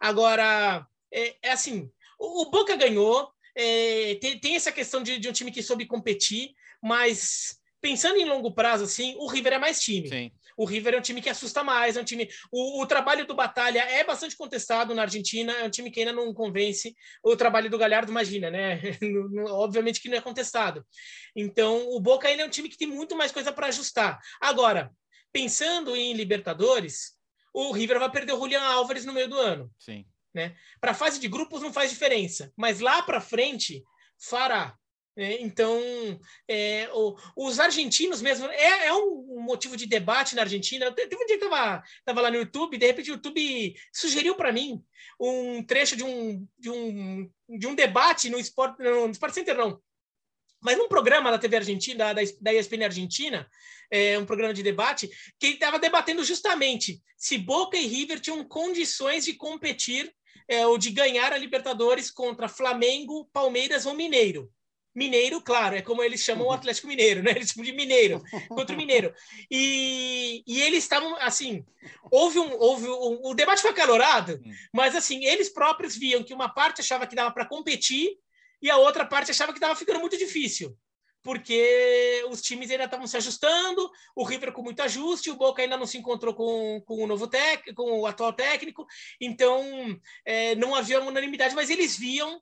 [0.00, 5.28] Agora, é, é assim: o, o Boca ganhou é, tem, tem, essa questão de, de,
[5.28, 9.80] um time que soube competir, mas pensando em longo prazo, assim, o River é mais
[9.80, 10.08] time.
[10.08, 10.32] Sim.
[10.56, 12.28] O River é um time que assusta mais, é um time.
[12.50, 16.12] O, o, trabalho do Batalha é bastante contestado na Argentina, é um time que ainda
[16.12, 16.94] não convence.
[17.22, 18.80] O trabalho do Galhardo, imagina, né?
[19.48, 20.86] Obviamente que não é contestado.
[21.34, 24.18] Então, o Boca ainda é um time que tem muito mais coisa para ajustar.
[24.40, 24.90] Agora,
[25.32, 27.16] pensando em Libertadores,
[27.54, 29.70] o River vai perder o Julian Álvares no meio do ano.
[29.78, 30.06] Sim.
[30.34, 30.54] Né?
[30.80, 33.82] Para a fase de grupos não faz diferença, mas lá para frente
[34.18, 34.76] fará.
[35.14, 35.78] É, então,
[36.48, 40.90] é, o, os argentinos mesmo, é, é, um motivo de debate na Argentina.
[40.90, 44.52] Teve um dia que eu estava lá no YouTube, de repente o YouTube sugeriu para
[44.52, 44.82] mim
[45.20, 49.78] um trecho de um, de um, de um debate no Sport, no Sport Center, não,
[50.62, 53.46] mas num programa da TV Argentina, da, da ESPN Argentina,
[53.90, 58.42] é, um programa de debate, que ele estava debatendo justamente se Boca e River tinham
[58.44, 60.10] condições de competir
[60.48, 64.52] é, ou de ganhar a Libertadores contra Flamengo, Palmeiras ou Mineiro.
[64.94, 66.54] Mineiro, claro, é como eles chamam o uhum.
[66.54, 67.30] Atlético Mineiro, né?
[67.30, 69.14] Eles chamam de Mineiro, contra o Mineiro.
[69.50, 71.64] E, e eles estavam, assim,
[72.10, 74.52] houve um, houve um, o debate foi acalorado, hum.
[74.72, 78.18] mas, assim, eles próprios viam que uma parte achava que dava para competir
[78.60, 80.76] e a outra parte achava que estava ficando muito difícil,
[81.22, 85.76] porque os times ainda estavam se ajustando, o River com muito ajuste, o Boca ainda
[85.76, 88.86] não se encontrou com, com o novo técnico, com o atual técnico,
[89.20, 89.62] então
[90.24, 92.40] é, não havia unanimidade, mas eles viam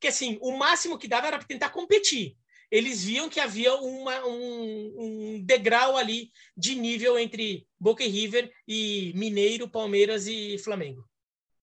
[0.00, 2.36] que assim, o máximo que dava era tentar competir.
[2.70, 8.52] Eles viam que havia uma, um, um, degrau ali de nível entre Boca e River
[8.66, 11.08] e Mineiro, Palmeiras e Flamengo.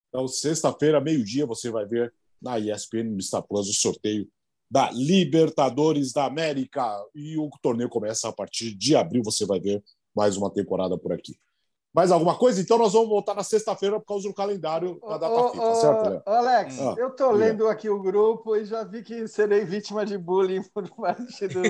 [0.09, 2.11] Então, sexta-feira, meio-dia, você vai ver
[2.41, 4.27] na ESPN, no Star Plus, o sorteio
[4.69, 6.85] da Libertadores da América.
[7.13, 9.83] E o torneio começa a partir de abril, você vai ver
[10.15, 11.37] mais uma temporada por aqui.
[11.95, 12.59] Mais alguma coisa?
[12.59, 16.09] Então nós vamos voltar na sexta-feira por causa do calendário da data ô, FIFA, certo,
[16.09, 16.21] Léo?
[16.25, 20.17] Alex, ah, eu estou lendo aqui o grupo e já vi que serei vítima de
[20.17, 21.61] bullying por parte do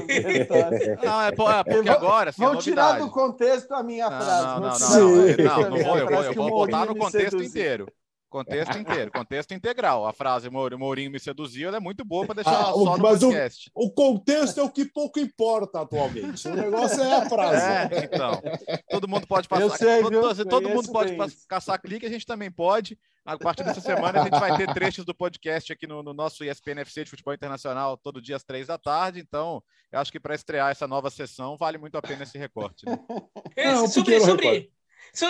[1.03, 2.31] Não, é, porque agora.
[2.31, 4.45] Assim, vão tirar do contexto a minha não, frase.
[4.45, 7.43] Não, não, não, não, não, não, não vou, eu vou, eu vou botar no contexto
[7.43, 7.87] inteiro.
[8.35, 10.05] Contexto inteiro, contexto integral.
[10.05, 13.71] A frase Mourinho me seduziu é muito boa para deixar ah, só no mas podcast.
[13.73, 16.45] O, o, contexto é o que pouco importa atualmente.
[16.45, 17.95] O negócio é a frase.
[17.95, 18.41] É, então.
[18.89, 19.77] Todo mundo pode passar.
[19.77, 21.15] Sei, todo, todo mundo pode
[21.47, 22.99] caçar clique, a gente também pode.
[23.23, 26.43] A partir dessa semana, a gente vai ter trechos do podcast aqui no, no nosso
[26.43, 29.21] ESPN FC de Futebol Internacional, todo dia às três da tarde.
[29.21, 29.63] Então,
[29.93, 32.85] eu acho que para estrear essa nova sessão, vale muito a pena esse recorte.
[32.85, 32.99] Né?
[33.57, 34.71] Não, sobre, sobre,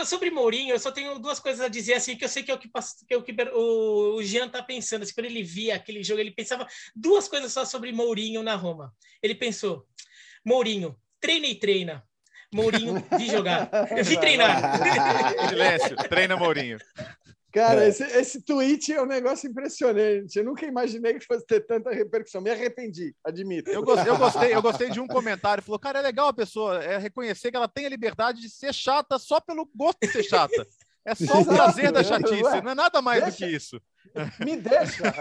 [0.05, 2.53] Sobre Mourinho, eu só tenho duas coisas a dizer, assim, que eu sei que é
[2.53, 5.03] o que, que, é o, que o, Jean tá pensando.
[5.03, 8.93] Assim, quando ele via aquele jogo, ele pensava duas coisas só sobre Mourinho na Roma.
[9.21, 9.85] Ele pensou,
[10.43, 12.03] Mourinho, treina e treina.
[12.51, 13.69] Mourinho, vi jogar.
[13.95, 14.79] Eu vi treinar.
[15.49, 16.79] Silêncio, treina Mourinho.
[17.55, 17.87] Cara, é.
[17.87, 20.37] esse, esse tweet é um negócio impressionante.
[20.37, 22.41] Eu nunca imaginei que fosse ter tanta repercussão.
[22.41, 23.69] Me arrependi, admito.
[23.69, 25.63] Eu gostei, eu gostei, eu gostei de um comentário.
[25.63, 28.73] Falou, cara, é legal a pessoa é reconhecer que ela tem a liberdade de ser
[28.73, 30.67] chata só pelo gosto de ser chata.
[31.05, 33.81] É só o prazer da chatice, Ué, não é nada mais deixa, do que isso.
[34.43, 35.03] Me deixa.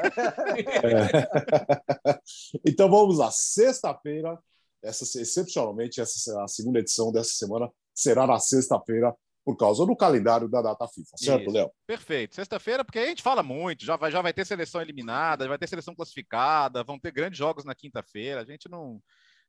[2.04, 2.18] É.
[2.66, 3.30] Então vamos lá.
[3.30, 4.36] Sexta-feira,
[4.82, 9.14] essa, excepcionalmente, essa a segunda edição dessa semana será na sexta-feira,
[9.44, 11.70] por causa do calendário da data FIFA, certo, Léo?
[11.86, 12.34] Perfeito.
[12.34, 15.68] Sexta-feira, porque a gente fala muito, já vai, já vai ter seleção eliminada, vai ter
[15.68, 18.40] seleção classificada, vão ter grandes jogos na quinta-feira.
[18.40, 19.00] A gente não.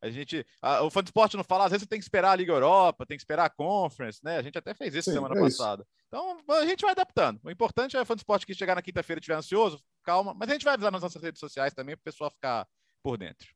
[0.01, 2.31] A gente, a, o fã de esporte não fala, às vezes você tem que esperar
[2.31, 4.37] a Liga Europa, tem que esperar a Conference, né?
[4.37, 5.83] A gente até fez isso Sim, semana é passada.
[5.83, 5.91] Isso.
[6.07, 7.39] Então a gente vai adaptando.
[7.43, 10.33] O importante é o fã de esporte que chegar na quinta-feira e estiver ansioso, calma,
[10.33, 12.67] mas a gente vai avisar nas nossas redes sociais também para o pessoal ficar
[13.01, 13.47] por dentro.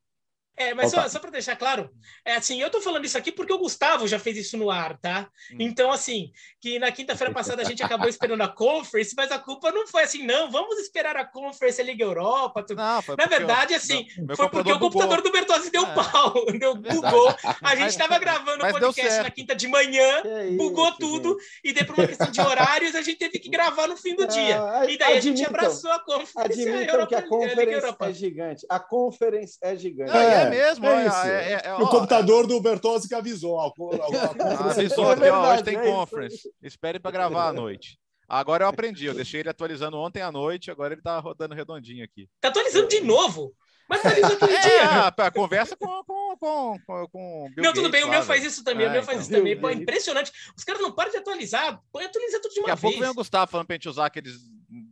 [0.59, 1.89] É, mas só, só para deixar claro,
[2.25, 4.97] é assim, eu tô falando isso aqui porque o Gustavo já fez isso no ar,
[4.97, 5.29] tá?
[5.53, 5.55] Hum.
[5.57, 9.71] Então, assim, que na quinta-feira passada a gente acabou esperando a Conference, mas a culpa
[9.71, 12.61] não foi assim, não, vamos esperar a Conference, a Liga Europa.
[12.63, 12.75] Tudo.
[12.75, 15.93] Não, na verdade, eu, assim, meu, foi porque o computador do Bertozzi deu é.
[15.93, 17.33] pau, deu, bugou.
[17.61, 21.85] A gente estava gravando o podcast na quinta de manhã, isso, bugou tudo, e daí
[21.85, 24.61] por uma questão de horários, a gente teve que gravar no fim do dia.
[24.61, 26.33] Ah, e daí a gente abraçou a Conference.
[26.37, 28.65] Admitam que a Conference é gigante.
[28.67, 30.11] A Conference é gigante.
[30.11, 30.85] é, é mesmo.
[30.85, 33.59] É, é, é, é o computador do Bertozzi que avisou.
[33.59, 36.49] avisou aqui, ó, hoje tem conference.
[36.61, 37.97] Espere para gravar à noite.
[38.27, 42.03] Agora eu aprendi, eu deixei ele atualizando ontem à noite, agora ele tá rodando redondinho
[42.03, 42.29] aqui.
[42.39, 43.55] Tá atualizando de novo?
[43.89, 45.25] Mas atualizou aquele é, dia.
[45.25, 48.45] É, conversa com, com, com, com, com Bill Não, tudo Gates, bem, o meu faz
[48.45, 49.21] isso também, é, o meu faz então.
[49.21, 49.59] isso também.
[49.59, 50.31] Pô, é impressionante.
[50.55, 52.81] Os caras não param de atualizar, põe atualizar tudo de uma Daqui a vez.
[52.81, 54.35] pouco vem o Gustavo falando pra gente usar aqueles,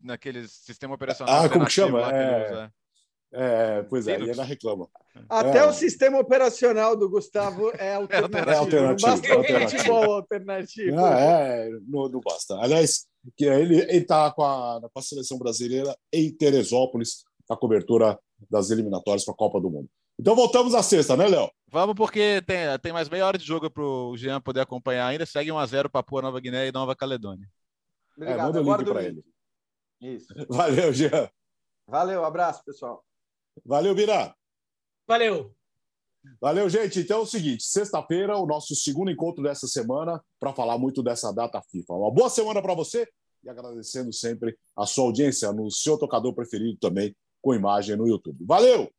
[0.02, 1.46] naqueles sistema operacional.
[1.46, 2.12] Ah, como que chama?
[2.12, 2.72] É...
[3.40, 4.30] É, pois é, Linux.
[4.30, 4.90] e ela reclama.
[5.30, 5.66] Até é.
[5.66, 8.50] o sistema operacional do Gustavo é alternativo.
[8.50, 8.82] É alternativo.
[8.82, 9.78] Não basta alternativo.
[9.78, 11.00] futebol alternativo.
[11.00, 12.56] Ah, é, não, não basta.
[12.56, 13.06] Aliás,
[13.38, 18.20] que ele está com a, com a seleção brasileira em Teresópolis, na cobertura
[18.50, 19.88] das eliminatórias para a Copa do Mundo.
[20.20, 21.48] Então voltamos à sexta, né, Léo?
[21.72, 25.28] Vamos, porque tem, tem mais meia hora de jogo para o Jean poder acompanhar ainda.
[25.28, 27.48] Segue 1x0 Papua Nova Guiné e Nova Caledônia.
[28.16, 29.24] Obrigado, é, manda o link para ele.
[30.02, 30.34] Isso.
[30.50, 31.30] Valeu, Jean.
[31.88, 33.04] Valeu, abraço, pessoal.
[33.66, 34.36] Valeu, Bira.
[35.08, 35.54] Valeu.
[36.42, 37.00] Valeu, gente.
[37.00, 41.32] Então é o seguinte: sexta-feira, o nosso segundo encontro dessa semana, para falar muito dessa
[41.32, 41.94] data FIFA.
[41.94, 43.08] Uma boa semana para você
[43.44, 48.44] e agradecendo sempre a sua audiência no seu tocador preferido também, com imagem no YouTube.
[48.46, 48.92] Valeu!